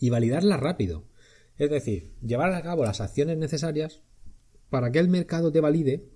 y 0.00 0.08
validarla 0.08 0.56
rápido. 0.56 1.04
Es 1.58 1.68
decir, 1.68 2.14
llevar 2.22 2.54
a 2.54 2.62
cabo 2.62 2.84
las 2.84 3.02
acciones 3.02 3.36
necesarias 3.36 4.00
para 4.70 4.90
que 4.90 4.98
el 4.98 5.08
mercado 5.08 5.52
te 5.52 5.60
valide 5.60 6.08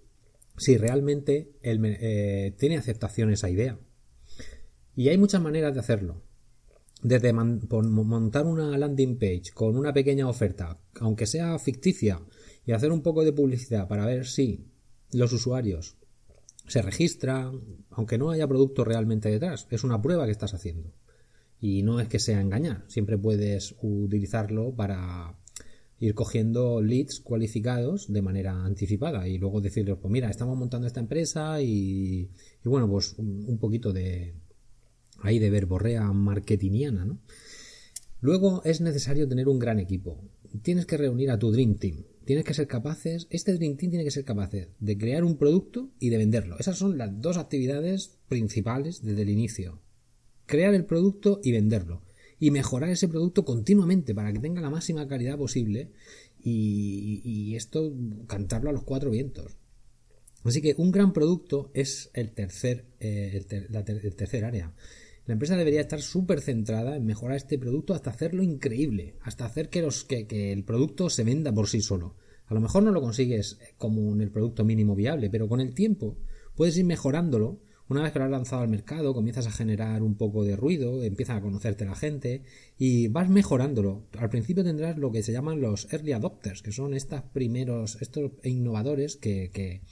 si 0.56 0.78
realmente 0.78 1.52
eh, 1.60 2.54
tiene 2.58 2.78
aceptación 2.78 3.30
esa 3.30 3.50
idea. 3.50 3.78
Y 4.96 5.10
hay 5.10 5.18
muchas 5.18 5.42
maneras 5.42 5.74
de 5.74 5.80
hacerlo 5.80 6.27
desde 7.02 7.32
montar 7.32 8.46
una 8.46 8.76
landing 8.76 9.18
page 9.18 9.52
con 9.54 9.76
una 9.76 9.92
pequeña 9.92 10.28
oferta, 10.28 10.78
aunque 11.00 11.26
sea 11.26 11.58
ficticia, 11.58 12.20
y 12.66 12.72
hacer 12.72 12.92
un 12.92 13.02
poco 13.02 13.24
de 13.24 13.32
publicidad 13.32 13.88
para 13.88 14.04
ver 14.04 14.26
si 14.26 14.66
los 15.12 15.32
usuarios 15.32 15.96
se 16.66 16.82
registran, 16.82 17.61
aunque 17.90 18.18
no 18.18 18.30
haya 18.30 18.46
producto 18.46 18.84
realmente 18.84 19.30
detrás, 19.30 19.66
es 19.70 19.84
una 19.84 20.02
prueba 20.02 20.26
que 20.26 20.32
estás 20.32 20.54
haciendo. 20.54 20.92
Y 21.61 21.82
no 21.82 21.98
es 21.98 22.08
que 22.08 22.18
sea 22.18 22.40
engañar, 22.40 22.84
siempre 22.88 23.16
puedes 23.16 23.74
utilizarlo 23.80 24.74
para 24.74 25.34
ir 25.98 26.14
cogiendo 26.14 26.80
leads 26.80 27.20
cualificados 27.20 28.12
de 28.12 28.22
manera 28.22 28.64
anticipada 28.64 29.26
y 29.26 29.38
luego 29.38 29.61
decirles, 29.61 29.96
pues 30.00 30.12
mira, 30.12 30.30
estamos 30.30 30.56
montando 30.56 30.87
esta 30.87 31.00
empresa 31.00 31.61
y, 31.61 32.30
bueno, 32.64 32.88
pues 32.88 33.14
un 33.18 33.58
poquito 33.58 33.92
de, 33.92 34.34
ahí 35.20 35.38
de 35.38 35.50
verborrea 35.50 36.12
marketingiana, 36.12 37.04
¿no? 37.04 37.20
Luego 38.20 38.62
es 38.64 38.81
necesario 38.81 39.28
tener 39.28 39.48
un 39.48 39.59
gran 39.59 39.78
equipo. 39.78 40.20
Tienes 40.62 40.87
que 40.87 40.96
reunir 40.96 41.31
a 41.31 41.38
tu 41.38 41.52
Dream 41.52 41.76
Team. 41.76 42.04
Tienes 42.24 42.44
que 42.44 42.54
ser 42.54 42.66
capaces, 42.66 43.26
este 43.31 43.54
Dream 43.54 43.76
Team 43.76 43.90
tiene 43.90 44.04
que 44.04 44.11
ser 44.11 44.24
capaces 44.24 44.68
de 44.81 44.98
crear 44.98 45.24
un 45.24 45.38
producto 45.38 45.90
y 45.98 46.11
de 46.11 46.18
venderlo. 46.18 46.59
Esas 46.59 46.76
son 46.76 46.98
las 46.98 47.20
dos 47.20 47.37
actividades 47.37 48.18
principales 48.28 49.02
desde 49.02 49.22
el 49.22 49.31
inicio. 49.31 49.81
Crear 50.46 50.74
el 50.74 50.85
producto 50.85 51.40
y 51.42 51.52
venderlo. 51.52 52.02
Y 52.40 52.50
mejorar 52.50 52.90
ese 52.90 53.09
producto 53.09 53.44
continuamente 53.44 54.14
para 54.14 54.33
que 54.33 54.38
tenga 54.40 54.61
la 54.61 54.70
máxima 54.70 55.09
calidad 55.09 55.38
posible 55.38 55.92
y, 56.40 57.54
esto 57.57 57.92
cantarlo 58.26 58.70
a 58.70 58.72
los 58.72 58.85
cuatro 58.85 59.11
vientos. 59.11 59.57
Así 60.44 60.61
que 60.61 60.74
un 60.78 60.92
gran 60.92 61.12
producto 61.12 61.70
es 61.74 62.11
el 62.14 62.31
tercer, 62.33 62.87
eh, 63.00 63.44
el 63.50 64.16
tercer 64.16 64.44
área. 64.44 64.72
La 65.28 65.34
empresa 65.34 65.58
debería 65.58 65.82
estar 65.82 66.00
súper 66.00 66.40
centrada 66.40 66.96
en 66.96 67.04
mejorar 67.04 67.36
este 67.36 67.58
producto 67.58 67.92
hasta 67.92 68.08
hacerlo 68.08 68.42
increíble, 68.42 69.16
hasta 69.20 69.44
hacer 69.44 69.68
que, 69.68 69.82
los, 69.82 70.04
que, 70.04 70.26
el 70.52 70.64
producto 70.64 71.10
se 71.10 71.22
venda 71.22 71.52
por 71.52 71.68
sí 71.68 71.82
solo. 71.82 72.16
A 72.46 72.54
lo 72.54 72.60
mejor 72.60 72.82
no 72.82 72.92
lo 72.92 73.02
consigues 73.02 73.58
como 73.76 74.14
en 74.14 74.22
el 74.22 74.30
producto 74.30 74.64
mínimo 74.64 74.94
viable, 74.94 75.28
pero 75.28 75.46
con 75.46 75.60
el 75.60 75.74
tiempo 75.74 76.16
puedes 76.54 76.78
ir 76.78 76.86
mejorándolo. 76.86 77.60
Una 77.90 78.04
vez 78.04 78.12
que 78.12 78.20
lo 78.20 78.24
has 78.24 78.30
lanzado 78.30 78.62
al 78.62 78.70
mercado, 78.70 79.12
comienzas 79.12 79.46
a 79.46 79.52
generar 79.52 80.02
un 80.02 80.16
poco 80.16 80.44
de 80.44 80.56
ruido, 80.56 81.04
empieza 81.04 81.36
a 81.36 81.42
conocerte 81.42 81.84
la 81.84 81.94
gente 81.94 82.44
y 82.78 83.08
vas 83.08 83.28
mejorándolo. 83.28 84.06
Al 84.16 84.30
principio 84.30 84.64
tendrás 84.64 84.96
lo 84.96 85.12
que 85.12 85.22
se 85.22 85.32
llaman 85.32 85.60
los 85.60 85.92
early 85.92 86.12
adopters, 86.12 86.62
que 86.62 86.72
son 86.72 86.94
estos 86.94 87.20
primeros, 87.34 88.00
estos 88.00 88.32
innovadores 88.44 89.18
que, 89.18 89.50
que 89.52 89.82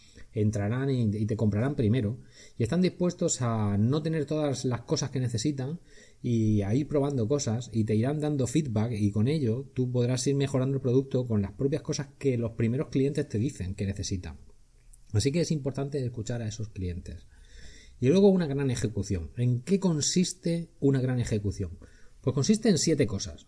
entrarán 0.41 0.91
y, 0.91 1.27
te 1.27 1.37
comprarán 1.37 1.75
primero 1.75 2.19
y 2.59 2.63
están 2.63 2.83
dispuestos 2.83 3.43
a 3.43 3.77
no 3.79 4.03
tener 4.03 4.27
todas 4.27 4.65
las 4.65 4.83
cosas 4.83 5.11
que 5.11 5.21
necesitan 5.21 5.81
y 6.23 6.63
a 6.63 6.75
ir 6.75 6.87
probando 6.87 7.27
cosas 7.27 7.71
y 7.73 7.85
te 7.85 7.95
irán 7.95 8.21
dando 8.21 8.47
feedback 8.47 8.93
y 8.93 9.11
con 9.11 9.29
ello 9.29 9.71
tú 9.75 9.91
podrás 9.91 10.27
ir 10.27 10.35
mejorando 10.35 10.77
el 10.77 10.83
producto 10.83 11.27
con 11.27 11.43
las 11.43 11.53
propias 11.53 11.83
cosas 11.83 12.09
que 12.19 12.37
los 12.37 12.53
primeros 12.53 12.89
clientes 12.89 13.29
te 13.29 13.39
dicen 13.39 13.75
que 13.75 13.87
necesitan. 13.87 14.39
Así 15.13 15.33
que 15.33 15.41
es 15.41 15.51
importante 15.51 16.05
escuchar 16.05 16.43
a 16.43 16.49
esos 16.49 16.69
clientes. 16.69 17.27
Y 17.99 18.09
luego 18.09 18.29
una 18.29 18.47
gran 18.47 18.71
ejecución. 18.71 19.31
¿En 19.37 19.63
qué 19.63 19.81
consiste 19.81 20.69
una 20.81 21.01
gran 21.01 21.19
ejecución? 21.19 21.79
Pues 22.21 22.35
consiste 22.35 22.69
en 22.69 22.79
siete 22.79 23.07
cosas. 23.07 23.47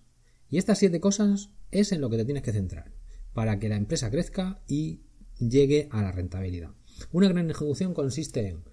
Y 0.49 0.57
estas 0.57 0.79
siete 0.79 1.01
cosas 1.01 1.51
es 1.71 1.93
en 1.93 2.01
lo 2.01 2.09
que 2.09 2.17
te 2.17 2.25
tienes 2.25 2.43
que 2.43 2.53
centrar 2.53 2.95
para 3.35 3.59
que 3.59 3.69
la 3.69 3.77
empresa 3.77 4.11
crezca 4.11 4.63
y 4.67 5.03
llegue 5.39 5.89
a 5.91 6.03
la 6.03 6.13
rentabilidad. 6.13 6.78
Una 7.13 7.29
gran 7.29 7.51
ejecución 7.51 7.95
consiste 7.95 8.49
en 8.49 8.65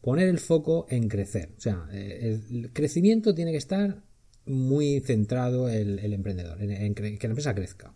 poner 0.00 0.28
el 0.28 0.38
foco 0.38 0.86
en 0.90 1.08
crecer. 1.08 1.54
O 1.56 1.60
sea, 1.60 1.88
eh, 1.92 2.40
el 2.50 2.72
crecimiento 2.72 3.34
tiene 3.34 3.52
que 3.52 3.58
estar 3.58 4.02
muy 4.44 5.00
centrado 5.00 5.68
el, 5.68 5.98
el 6.00 6.12
emprendedor, 6.12 6.60
en, 6.62 6.94
que 6.94 7.02
la 7.02 7.32
empresa 7.32 7.54
crezca. 7.54 7.94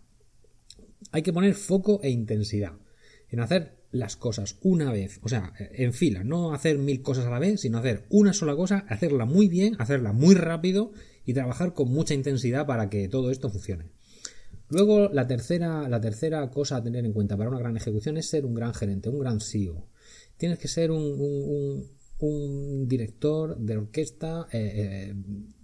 Hay 1.11 1.21
que 1.21 1.33
poner 1.33 1.53
foco 1.53 1.99
e 2.01 2.09
intensidad 2.09 2.73
en 3.29 3.41
hacer 3.41 3.77
las 3.91 4.15
cosas 4.15 4.57
una 4.61 4.91
vez, 4.91 5.19
o 5.23 5.29
sea, 5.29 5.53
en 5.57 5.93
fila, 5.93 6.23
no 6.23 6.53
hacer 6.53 6.77
mil 6.77 7.01
cosas 7.01 7.25
a 7.25 7.29
la 7.29 7.39
vez, 7.39 7.61
sino 7.61 7.77
hacer 7.77 8.05
una 8.09 8.33
sola 8.33 8.55
cosa, 8.55 8.85
hacerla 8.89 9.25
muy 9.25 9.47
bien, 9.47 9.75
hacerla 9.79 10.13
muy 10.13 10.35
rápido 10.35 10.91
y 11.25 11.33
trabajar 11.33 11.73
con 11.73 11.89
mucha 11.89 12.13
intensidad 12.13 12.65
para 12.65 12.89
que 12.89 13.07
todo 13.07 13.31
esto 13.31 13.49
funcione. 13.49 13.91
Luego, 14.69 15.09
la 15.09 15.27
tercera, 15.27 15.87
la 15.87 16.01
tercera 16.01 16.49
cosa 16.49 16.77
a 16.77 16.83
tener 16.83 17.05
en 17.05 17.13
cuenta 17.13 17.37
para 17.37 17.49
una 17.49 17.59
gran 17.59 17.77
ejecución 17.77 18.17
es 18.17 18.27
ser 18.27 18.45
un 18.45 18.53
gran 18.53 18.73
gerente, 18.73 19.09
un 19.09 19.19
gran 19.19 19.39
CEO. 19.39 19.87
Tienes 20.35 20.59
que 20.59 20.67
ser 20.67 20.91
un, 20.91 21.87
director 22.87 23.57
de 23.57 23.77
orquesta 23.77 24.47
eh, 24.51 25.11
eh, 25.11 25.13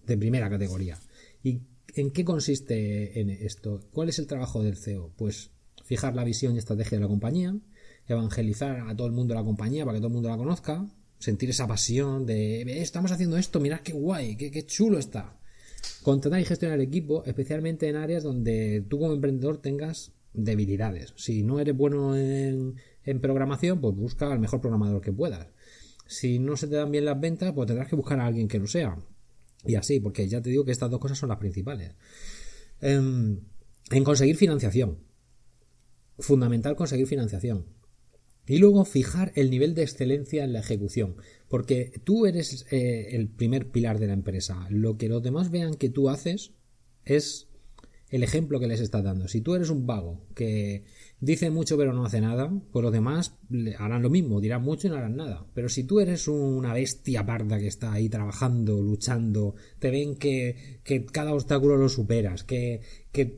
de 0.05 0.17
primera 0.17 0.49
categoría. 0.49 0.97
¿Y 1.43 1.61
en 1.95 2.11
qué 2.11 2.23
consiste 2.23 3.19
en 3.19 3.29
esto? 3.29 3.81
¿Cuál 3.91 4.09
es 4.09 4.19
el 4.19 4.27
trabajo 4.27 4.63
del 4.63 4.77
CEO? 4.77 5.11
Pues 5.17 5.51
fijar 5.83 6.15
la 6.15 6.23
visión 6.23 6.55
y 6.55 6.59
estrategia 6.59 6.97
de 6.97 7.03
la 7.03 7.09
compañía, 7.09 7.55
evangelizar 8.07 8.87
a 8.87 8.95
todo 8.95 9.07
el 9.07 9.13
mundo 9.13 9.33
de 9.33 9.39
la 9.39 9.45
compañía 9.45 9.85
para 9.85 9.97
que 9.97 9.99
todo 9.99 10.07
el 10.07 10.13
mundo 10.13 10.29
la 10.29 10.37
conozca, 10.37 10.87
sentir 11.19 11.49
esa 11.49 11.67
pasión 11.67 12.25
de 12.25 12.81
estamos 12.81 13.11
haciendo 13.11 13.37
esto, 13.37 13.59
mirad 13.59 13.81
qué 13.81 13.93
guay, 13.93 14.35
qué, 14.37 14.49
qué 14.49 14.65
chulo 14.65 14.97
está. 14.97 15.37
Contratar 16.03 16.39
y 16.39 16.45
gestionar 16.45 16.81
equipo, 16.81 17.23
especialmente 17.25 17.87
en 17.87 17.95
áreas 17.95 18.23
donde 18.23 18.83
tú 18.89 18.99
como 18.99 19.13
emprendedor 19.13 19.57
tengas 19.57 20.11
debilidades. 20.33 21.13
Si 21.15 21.43
no 21.43 21.59
eres 21.59 21.75
bueno 21.75 22.15
en, 22.15 22.75
programación, 23.21 23.79
pues 23.79 23.95
busca 23.95 24.31
al 24.31 24.39
mejor 24.39 24.61
programador 24.61 25.01
que 25.01 25.13
puedas. 25.13 25.47
Si 26.07 26.39
no 26.39 26.57
se 26.57 26.67
te 26.67 26.75
dan 26.75 26.91
bien 26.91 27.05
las 27.05 27.19
ventas, 27.19 27.53
pues 27.53 27.67
tendrás 27.67 27.87
que 27.87 27.95
buscar 27.95 28.19
a 28.19 28.25
alguien 28.25 28.47
que 28.47 28.59
lo 28.59 28.67
sea. 28.67 28.97
Y 29.65 29.75
así, 29.75 29.99
porque 29.99 30.27
ya 30.27 30.41
te 30.41 30.49
digo 30.49 30.65
que 30.65 30.71
estas 30.71 30.89
dos 30.91 30.99
cosas 30.99 31.17
son 31.17 31.29
las 31.29 31.37
principales. 31.37 31.93
Em, 32.81 33.39
en 33.91 34.03
conseguir 34.03 34.35
financiación. 34.35 34.99
Fundamental 36.19 36.75
conseguir 36.75 37.07
financiación. 37.07 37.65
Y 38.45 38.57
luego 38.57 38.83
fijar 38.83 39.31
el 39.35 39.49
nivel 39.49 39.73
de 39.73 39.83
excelencia 39.83 40.43
en 40.43 40.53
la 40.53 40.59
ejecución, 40.59 41.15
porque 41.47 42.01
tú 42.03 42.25
eres 42.25 42.65
eh, 42.71 43.15
el 43.15 43.29
primer 43.29 43.69
pilar 43.71 43.99
de 43.99 44.07
la 44.07 44.13
empresa. 44.13 44.67
Lo 44.69 44.97
que 44.97 45.07
los 45.07 45.23
demás 45.23 45.49
vean 45.49 45.75
que 45.75 45.89
tú 45.89 46.09
haces 46.09 46.51
es 47.05 47.47
el 48.09 48.21
ejemplo 48.21 48.59
que 48.59 48.67
les 48.67 48.81
estás 48.81 49.03
dando. 49.03 49.27
Si 49.27 49.41
tú 49.41 49.55
eres 49.55 49.69
un 49.69 49.87
vago 49.87 50.21
que 50.35 50.83
dice 51.23 51.49
mucho 51.49 51.77
pero 51.77 51.93
no 51.93 52.05
hace 52.05 52.19
nada, 52.19 52.51
pues 52.71 52.83
los 52.83 52.91
demás 52.91 53.35
harán 53.79 54.01
lo 54.01 54.09
mismo, 54.09 54.41
dirán 54.41 54.61
mucho 54.61 54.87
y 54.87 54.89
no 54.89 54.97
harán 54.97 55.15
nada. 55.15 55.45
Pero 55.53 55.69
si 55.69 55.85
tú 55.85 55.99
eres 55.99 56.27
una 56.27 56.73
bestia 56.73 57.25
parda 57.25 57.59
que 57.59 57.67
está 57.67 57.93
ahí 57.93 58.09
trabajando, 58.09 58.81
luchando, 58.81 59.55
te 59.79 59.89
ven 59.89 60.15
que, 60.15 60.81
cada 61.11 61.33
obstáculo 61.33 61.77
lo 61.77 61.87
superas, 61.87 62.43
que, 62.43 62.81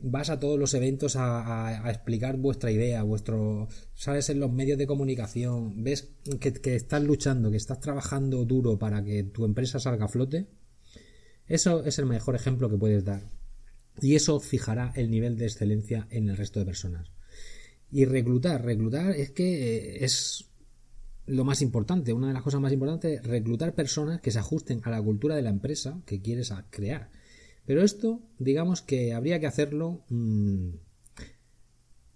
vas 0.02 0.30
a 0.30 0.40
todos 0.40 0.58
los 0.58 0.74
eventos 0.74 1.14
a, 1.16 1.88
explicar 1.88 2.36
vuestra 2.36 2.72
idea, 2.72 3.02
vuestro, 3.04 3.68
sabes 3.94 4.30
en 4.30 4.40
los 4.40 4.52
medios 4.52 4.78
de 4.78 4.86
comunicación, 4.86 5.84
ves 5.84 6.10
que, 6.40 6.52
que 6.52 6.74
estás 6.74 7.02
luchando, 7.02 7.50
que 7.50 7.56
estás 7.56 7.80
trabajando 7.80 8.44
duro 8.44 8.78
para 8.78 9.04
que 9.04 9.22
tu 9.22 9.44
empresa 9.44 9.78
salga 9.78 10.06
a 10.06 10.08
flote, 10.08 10.48
eso 11.46 11.84
es 11.84 12.00
el 12.00 12.06
mejor 12.06 12.34
ejemplo 12.34 12.68
que 12.68 12.78
puedes 12.78 13.04
dar. 13.04 13.30
Y 14.00 14.16
eso 14.16 14.40
fijará 14.40 14.92
el 14.96 15.10
nivel 15.10 15.38
de 15.38 15.46
excelencia 15.46 16.06
en 16.10 16.28
el 16.28 16.36
resto 16.36 16.58
de 16.58 16.66
personas. 16.66 17.15
Y 17.90 18.04
reclutar, 18.04 18.64
reclutar 18.64 19.12
es 19.12 19.30
que 19.30 19.76
eh, 19.76 20.04
es 20.04 20.46
lo 21.26 21.44
más 21.44 21.62
importante, 21.62 22.12
una 22.12 22.28
de 22.28 22.34
las 22.34 22.42
cosas 22.42 22.60
más 22.60 22.72
importantes, 22.72 23.22
reclutar 23.24 23.74
personas 23.74 24.20
que 24.20 24.30
se 24.30 24.38
ajusten 24.38 24.80
a 24.84 24.90
la 24.90 25.02
cultura 25.02 25.34
de 25.34 25.42
la 25.42 25.50
empresa 25.50 26.00
que 26.06 26.20
quieres 26.20 26.52
crear. 26.70 27.10
Pero 27.64 27.82
esto, 27.82 28.20
digamos 28.38 28.80
que 28.80 29.12
habría 29.12 29.40
que 29.40 29.46
hacerlo 29.46 30.04
mm, 30.08 30.68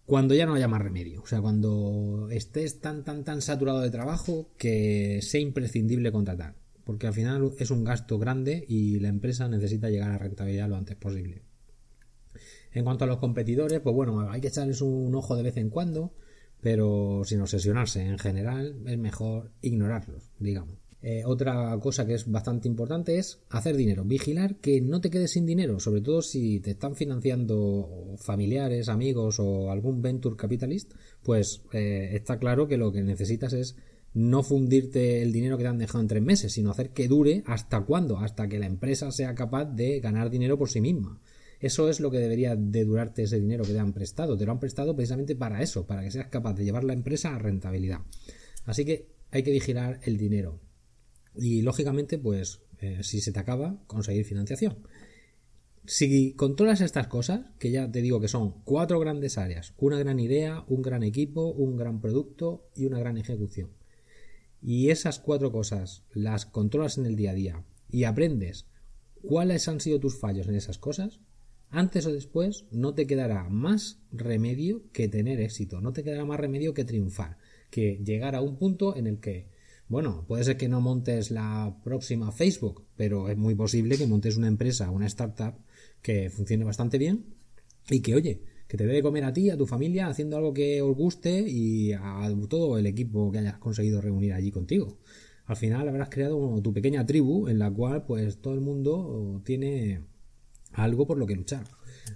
cuando 0.06 0.34
ya 0.34 0.46
no 0.46 0.54
haya 0.54 0.68
más 0.68 0.80
remedio. 0.80 1.22
O 1.22 1.26
sea, 1.26 1.40
cuando 1.40 2.28
estés 2.30 2.80
tan, 2.80 3.04
tan, 3.04 3.24
tan 3.24 3.42
saturado 3.42 3.80
de 3.80 3.90
trabajo 3.90 4.50
que 4.56 5.20
sea 5.22 5.40
imprescindible 5.40 6.12
contratar. 6.12 6.54
Porque 6.84 7.06
al 7.06 7.14
final 7.14 7.52
es 7.58 7.70
un 7.70 7.84
gasto 7.84 8.18
grande 8.18 8.64
y 8.66 8.98
la 9.00 9.08
empresa 9.08 9.48
necesita 9.48 9.90
llegar 9.90 10.12
a 10.12 10.18
rentabilidad 10.18 10.68
lo 10.68 10.76
antes 10.76 10.96
posible. 10.96 11.42
En 12.72 12.84
cuanto 12.84 13.04
a 13.04 13.08
los 13.08 13.18
competidores, 13.18 13.80
pues 13.80 13.94
bueno, 13.94 14.30
hay 14.30 14.40
que 14.40 14.48
echarles 14.48 14.80
un 14.80 15.14
ojo 15.14 15.36
de 15.36 15.42
vez 15.42 15.56
en 15.56 15.70
cuando, 15.70 16.12
pero 16.60 17.22
sin 17.24 17.40
obsesionarse. 17.40 18.02
En 18.02 18.18
general, 18.18 18.76
es 18.86 18.98
mejor 18.98 19.52
ignorarlos, 19.62 20.30
digamos. 20.38 20.76
Eh, 21.02 21.22
otra 21.24 21.78
cosa 21.80 22.06
que 22.06 22.12
es 22.12 22.30
bastante 22.30 22.68
importante 22.68 23.16
es 23.16 23.40
hacer 23.48 23.74
dinero, 23.74 24.04
vigilar 24.04 24.56
que 24.56 24.82
no 24.82 25.00
te 25.00 25.08
quedes 25.08 25.30
sin 25.30 25.46
dinero, 25.46 25.80
sobre 25.80 26.02
todo 26.02 26.20
si 26.20 26.60
te 26.60 26.72
están 26.72 26.94
financiando 26.94 28.16
familiares, 28.18 28.90
amigos 28.90 29.40
o 29.40 29.70
algún 29.70 30.02
venture 30.02 30.36
capitalist, 30.36 30.92
pues 31.22 31.62
eh, 31.72 32.10
está 32.12 32.38
claro 32.38 32.68
que 32.68 32.76
lo 32.76 32.92
que 32.92 33.02
necesitas 33.02 33.54
es 33.54 33.76
no 34.12 34.42
fundirte 34.42 35.22
el 35.22 35.32
dinero 35.32 35.56
que 35.56 35.62
te 35.62 35.68
han 35.68 35.78
dejado 35.78 36.00
en 36.02 36.08
tres 36.08 36.22
meses, 36.22 36.52
sino 36.52 36.70
hacer 36.70 36.90
que 36.90 37.08
dure 37.08 37.44
hasta 37.46 37.80
cuándo, 37.80 38.18
hasta 38.18 38.48
que 38.48 38.58
la 38.58 38.66
empresa 38.66 39.10
sea 39.10 39.34
capaz 39.34 39.64
de 39.66 40.00
ganar 40.00 40.28
dinero 40.28 40.58
por 40.58 40.68
sí 40.68 40.82
misma. 40.82 41.18
Eso 41.60 41.90
es 41.90 42.00
lo 42.00 42.10
que 42.10 42.18
debería 42.18 42.56
de 42.56 42.84
durarte 42.84 43.22
ese 43.22 43.38
dinero 43.38 43.64
que 43.64 43.72
te 43.72 43.78
han 43.78 43.92
prestado. 43.92 44.36
Te 44.36 44.46
lo 44.46 44.52
han 44.52 44.60
prestado 44.60 44.96
precisamente 44.96 45.36
para 45.36 45.62
eso, 45.62 45.86
para 45.86 46.02
que 46.02 46.10
seas 46.10 46.28
capaz 46.28 46.54
de 46.54 46.64
llevar 46.64 46.84
la 46.84 46.94
empresa 46.94 47.34
a 47.34 47.38
rentabilidad. 47.38 48.00
Así 48.64 48.84
que 48.84 49.08
hay 49.30 49.42
que 49.42 49.50
vigilar 49.50 50.00
el 50.04 50.16
dinero. 50.16 50.58
Y 51.36 51.62
lógicamente, 51.62 52.18
pues, 52.18 52.62
eh, 52.80 53.00
si 53.02 53.20
se 53.20 53.32
te 53.32 53.38
acaba, 53.38 53.78
conseguir 53.86 54.24
financiación. 54.24 54.78
Si 55.84 56.34
controlas 56.34 56.80
estas 56.80 57.08
cosas, 57.08 57.46
que 57.58 57.70
ya 57.70 57.90
te 57.90 58.02
digo 58.02 58.20
que 58.20 58.28
son 58.28 58.62
cuatro 58.64 58.98
grandes 58.98 59.38
áreas, 59.38 59.74
una 59.78 59.98
gran 59.98 60.20
idea, 60.20 60.64
un 60.68 60.82
gran 60.82 61.02
equipo, 61.02 61.46
un 61.52 61.76
gran 61.76 62.00
producto 62.00 62.68
y 62.74 62.86
una 62.86 62.98
gran 62.98 63.18
ejecución. 63.18 63.70
Y 64.62 64.90
esas 64.90 65.18
cuatro 65.18 65.52
cosas 65.52 66.04
las 66.12 66.46
controlas 66.46 66.98
en 66.98 67.06
el 67.06 67.16
día 67.16 67.30
a 67.30 67.34
día 67.34 67.64
y 67.88 68.04
aprendes 68.04 68.66
cuáles 69.22 69.68
han 69.68 69.80
sido 69.80 70.00
tus 70.00 70.18
fallos 70.18 70.48
en 70.48 70.54
esas 70.54 70.78
cosas, 70.78 71.20
antes 71.70 72.06
o 72.06 72.12
después 72.12 72.66
no 72.70 72.94
te 72.94 73.06
quedará 73.06 73.48
más 73.48 74.00
remedio 74.12 74.82
que 74.92 75.08
tener 75.08 75.40
éxito, 75.40 75.80
no 75.80 75.92
te 75.92 76.02
quedará 76.02 76.24
más 76.24 76.40
remedio 76.40 76.74
que 76.74 76.84
triunfar, 76.84 77.38
que 77.70 78.00
llegar 78.04 78.34
a 78.34 78.40
un 78.40 78.56
punto 78.56 78.96
en 78.96 79.06
el 79.06 79.20
que, 79.20 79.48
bueno, 79.88 80.24
puede 80.26 80.44
ser 80.44 80.56
que 80.56 80.68
no 80.68 80.80
montes 80.80 81.30
la 81.30 81.78
próxima 81.84 82.32
Facebook, 82.32 82.84
pero 82.96 83.28
es 83.28 83.36
muy 83.36 83.54
posible 83.54 83.96
que 83.96 84.06
montes 84.06 84.36
una 84.36 84.48
empresa, 84.48 84.90
una 84.90 85.06
startup 85.06 85.54
que 86.02 86.30
funcione 86.30 86.64
bastante 86.64 86.98
bien 86.98 87.24
y 87.88 88.00
que, 88.00 88.14
oye, 88.14 88.42
que 88.66 88.76
te 88.76 88.86
debe 88.86 89.02
comer 89.02 89.24
a 89.24 89.32
ti, 89.32 89.50
a 89.50 89.56
tu 89.56 89.66
familia, 89.66 90.06
haciendo 90.06 90.36
algo 90.36 90.54
que 90.54 90.80
os 90.80 90.96
guste 90.96 91.40
y 91.48 91.92
a 91.92 92.32
todo 92.48 92.78
el 92.78 92.86
equipo 92.86 93.32
que 93.32 93.38
hayas 93.38 93.58
conseguido 93.58 94.00
reunir 94.00 94.32
allí 94.32 94.50
contigo. 94.50 94.98
Al 95.46 95.56
final 95.56 95.88
habrás 95.88 96.08
creado 96.08 96.62
tu 96.62 96.72
pequeña 96.72 97.04
tribu 97.04 97.48
en 97.48 97.58
la 97.58 97.68
cual 97.72 98.04
pues 98.04 98.40
todo 98.40 98.54
el 98.54 98.60
mundo 98.60 99.42
tiene 99.44 100.04
algo 100.72 101.06
por 101.06 101.18
lo 101.18 101.26
que 101.26 101.36
luchar. 101.36 101.64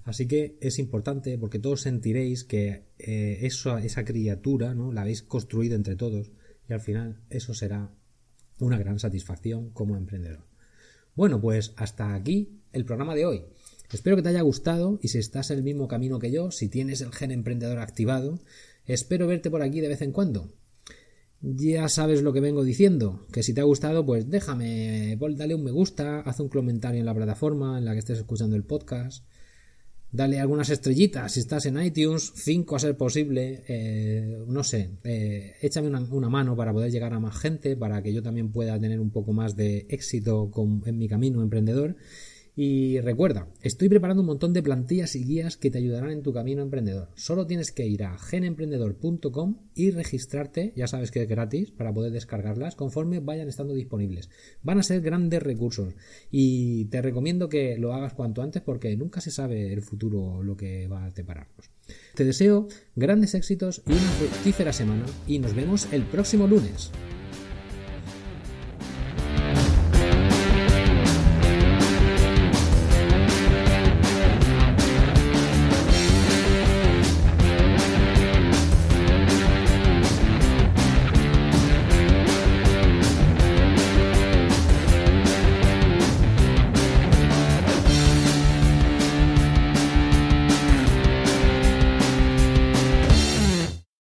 Así 0.05 0.27
que 0.27 0.59
es 0.61 0.79
importante 0.79 1.39
porque 1.39 1.59
todos 1.59 1.83
sentiréis 1.83 2.45
que 2.45 2.85
eh, 2.99 3.39
eso, 3.43 3.79
esa 3.79 4.05
criatura 4.05 4.75
¿no? 4.75 4.93
la 4.93 5.03
habéis 5.03 5.23
construido 5.23 5.77
entre 5.77 5.97
todos 5.97 6.33
y 6.69 6.73
al 6.73 6.81
final 6.81 7.21
eso 7.31 7.55
será 7.55 7.91
una 8.59 8.79
gran 8.79 8.99
satisfacción 8.99 9.71
como 9.71 9.97
emprendedor. 9.97 10.47
Bueno, 11.15 11.41
pues 11.41 11.73
hasta 11.77 12.15
aquí 12.15 12.61
el 12.73 12.85
programa 12.85 13.15
de 13.15 13.27
hoy. 13.27 13.45
Espero 13.93 14.17
que 14.17 14.23
te 14.23 14.31
haya 14.31 14.43
gustado 14.43 14.99
y 15.03 15.09
si 15.09 15.19
estás 15.19 15.51
en 15.51 15.59
el 15.59 15.63
mismo 15.63 15.87
camino 15.87 16.19
que 16.19 16.33
yo, 16.33 16.51
si 16.51 16.69
tienes 16.69 17.01
el 17.01 17.13
gen 17.13 17.31
emprendedor 17.31 17.79
activado, 17.79 18.41
espero 18.87 19.27
verte 19.27 19.51
por 19.51 19.63
aquí 19.63 19.81
de 19.81 19.89
vez 19.89 20.03
en 20.03 20.13
cuando. 20.13 20.53
Ya 21.47 21.91
sabes 21.91 22.23
lo 22.23 22.33
que 22.33 22.41
vengo 22.41 22.65
diciendo, 22.65 23.27
que 23.31 23.43
si 23.43 23.53
te 23.53 23.61
ha 23.61 23.65
gustado, 23.65 24.07
pues 24.07 24.31
déjame, 24.31 25.19
dale 25.37 25.55
un 25.55 25.63
me 25.63 25.73
gusta, 25.73 26.21
haz 26.21 26.41
un 26.41 26.49
comentario 26.49 27.01
en 27.01 27.05
la 27.05 27.15
plataforma 27.15 27.77
en 27.77 27.85
la 27.85 27.93
que 27.93 27.99
estés 27.99 28.17
escuchando 28.17 28.57
el 28.57 28.65
podcast, 28.65 29.27
dale 30.11 30.41
algunas 30.41 30.71
estrellitas 30.71 31.33
si 31.33 31.41
estás 31.41 31.67
en 31.67 31.79
iTunes, 31.83 32.33
cinco 32.35 32.77
a 32.77 32.79
ser 32.79 32.97
posible, 32.97 33.63
eh, 33.69 34.43
no 34.47 34.65
sé, 34.65 34.93
eh, 35.05 35.57
échame 35.61 35.89
una, 35.89 36.31
mano 36.31 36.57
para 36.57 36.73
poder 36.73 36.91
llegar 36.91 37.13
a 37.13 37.21
más 37.21 37.37
gente, 37.37 37.77
para 37.77 38.03
que 38.03 38.15
yo 38.15 38.23
también 38.23 38.51
pueda 38.51 38.81
tener 38.81 38.99
un 38.99 39.11
poco 39.11 39.35
más 39.35 39.55
de 39.55 39.87
éxito 39.91 40.51
en 40.87 40.97
mi 40.97 41.09
camino 41.09 41.43
emprendedor 41.43 41.95
y 42.57 43.01
recuerda, 43.01 43.49
estoy 43.63 43.89
preparando 43.89 44.23
un 44.23 44.29
montón 44.29 44.53
de 44.53 44.63
plantillas 44.63 45.17
y 45.17 45.25
guías 45.25 45.57
que 45.57 45.71
te 45.71 45.79
ayudarán 45.79 46.11
en 46.11 46.23
tu 46.23 46.33
camino 46.33 46.63
emprendedor. 46.63 47.09
Solo 47.17 47.47
tienes 47.47 47.73
que 47.73 47.87
ir 47.87 48.05
a 48.05 48.17
genemprendedor.com 48.17 49.57
y 49.75 49.91
registrarte, 49.91 50.73
ya 50.77 50.87
sabes 50.87 51.11
que 51.11 51.23
es 51.23 51.29
gratis, 51.29 51.73
para 51.73 51.93
poder 51.93 52.13
descargarlas 52.13 52.77
conforme 52.77 53.19
vayan 53.19 53.49
estando 53.49 53.75
disponibles. 53.75 54.31
Van 54.63 54.79
a 54.79 54.85
ser 54.85 55.01
grandes 55.01 55.43
recursos 55.43 55.95
y 56.31 56.85
te 56.87 57.03
recomiendo 57.03 57.49
que 57.49 57.77
lo 57.77 57.93
hagas 57.93 58.15
cuanto 58.15 58.43
antes 58.43 58.63
porque 58.63 58.97
nunca 58.97 59.21
se 59.21 59.33
sabe 59.33 59.73
el 59.73 59.83
futuro 59.83 60.43
lo 60.43 60.57
que 60.57 60.87
va 60.87 61.07
a 61.07 61.11
depararnos. 61.11 61.71
Te 62.15 62.25
deseo 62.25 62.69
grandes 62.95 63.35
éxitos 63.35 63.83
y 63.87 63.93
una 63.93 64.01
fructífera 64.01 64.73
semana 64.73 65.05
y 65.27 65.41
nos 65.41 65.55
vemos 65.55 65.93
el 65.93 66.05
próximo 66.05 66.47
lunes. 66.47 66.93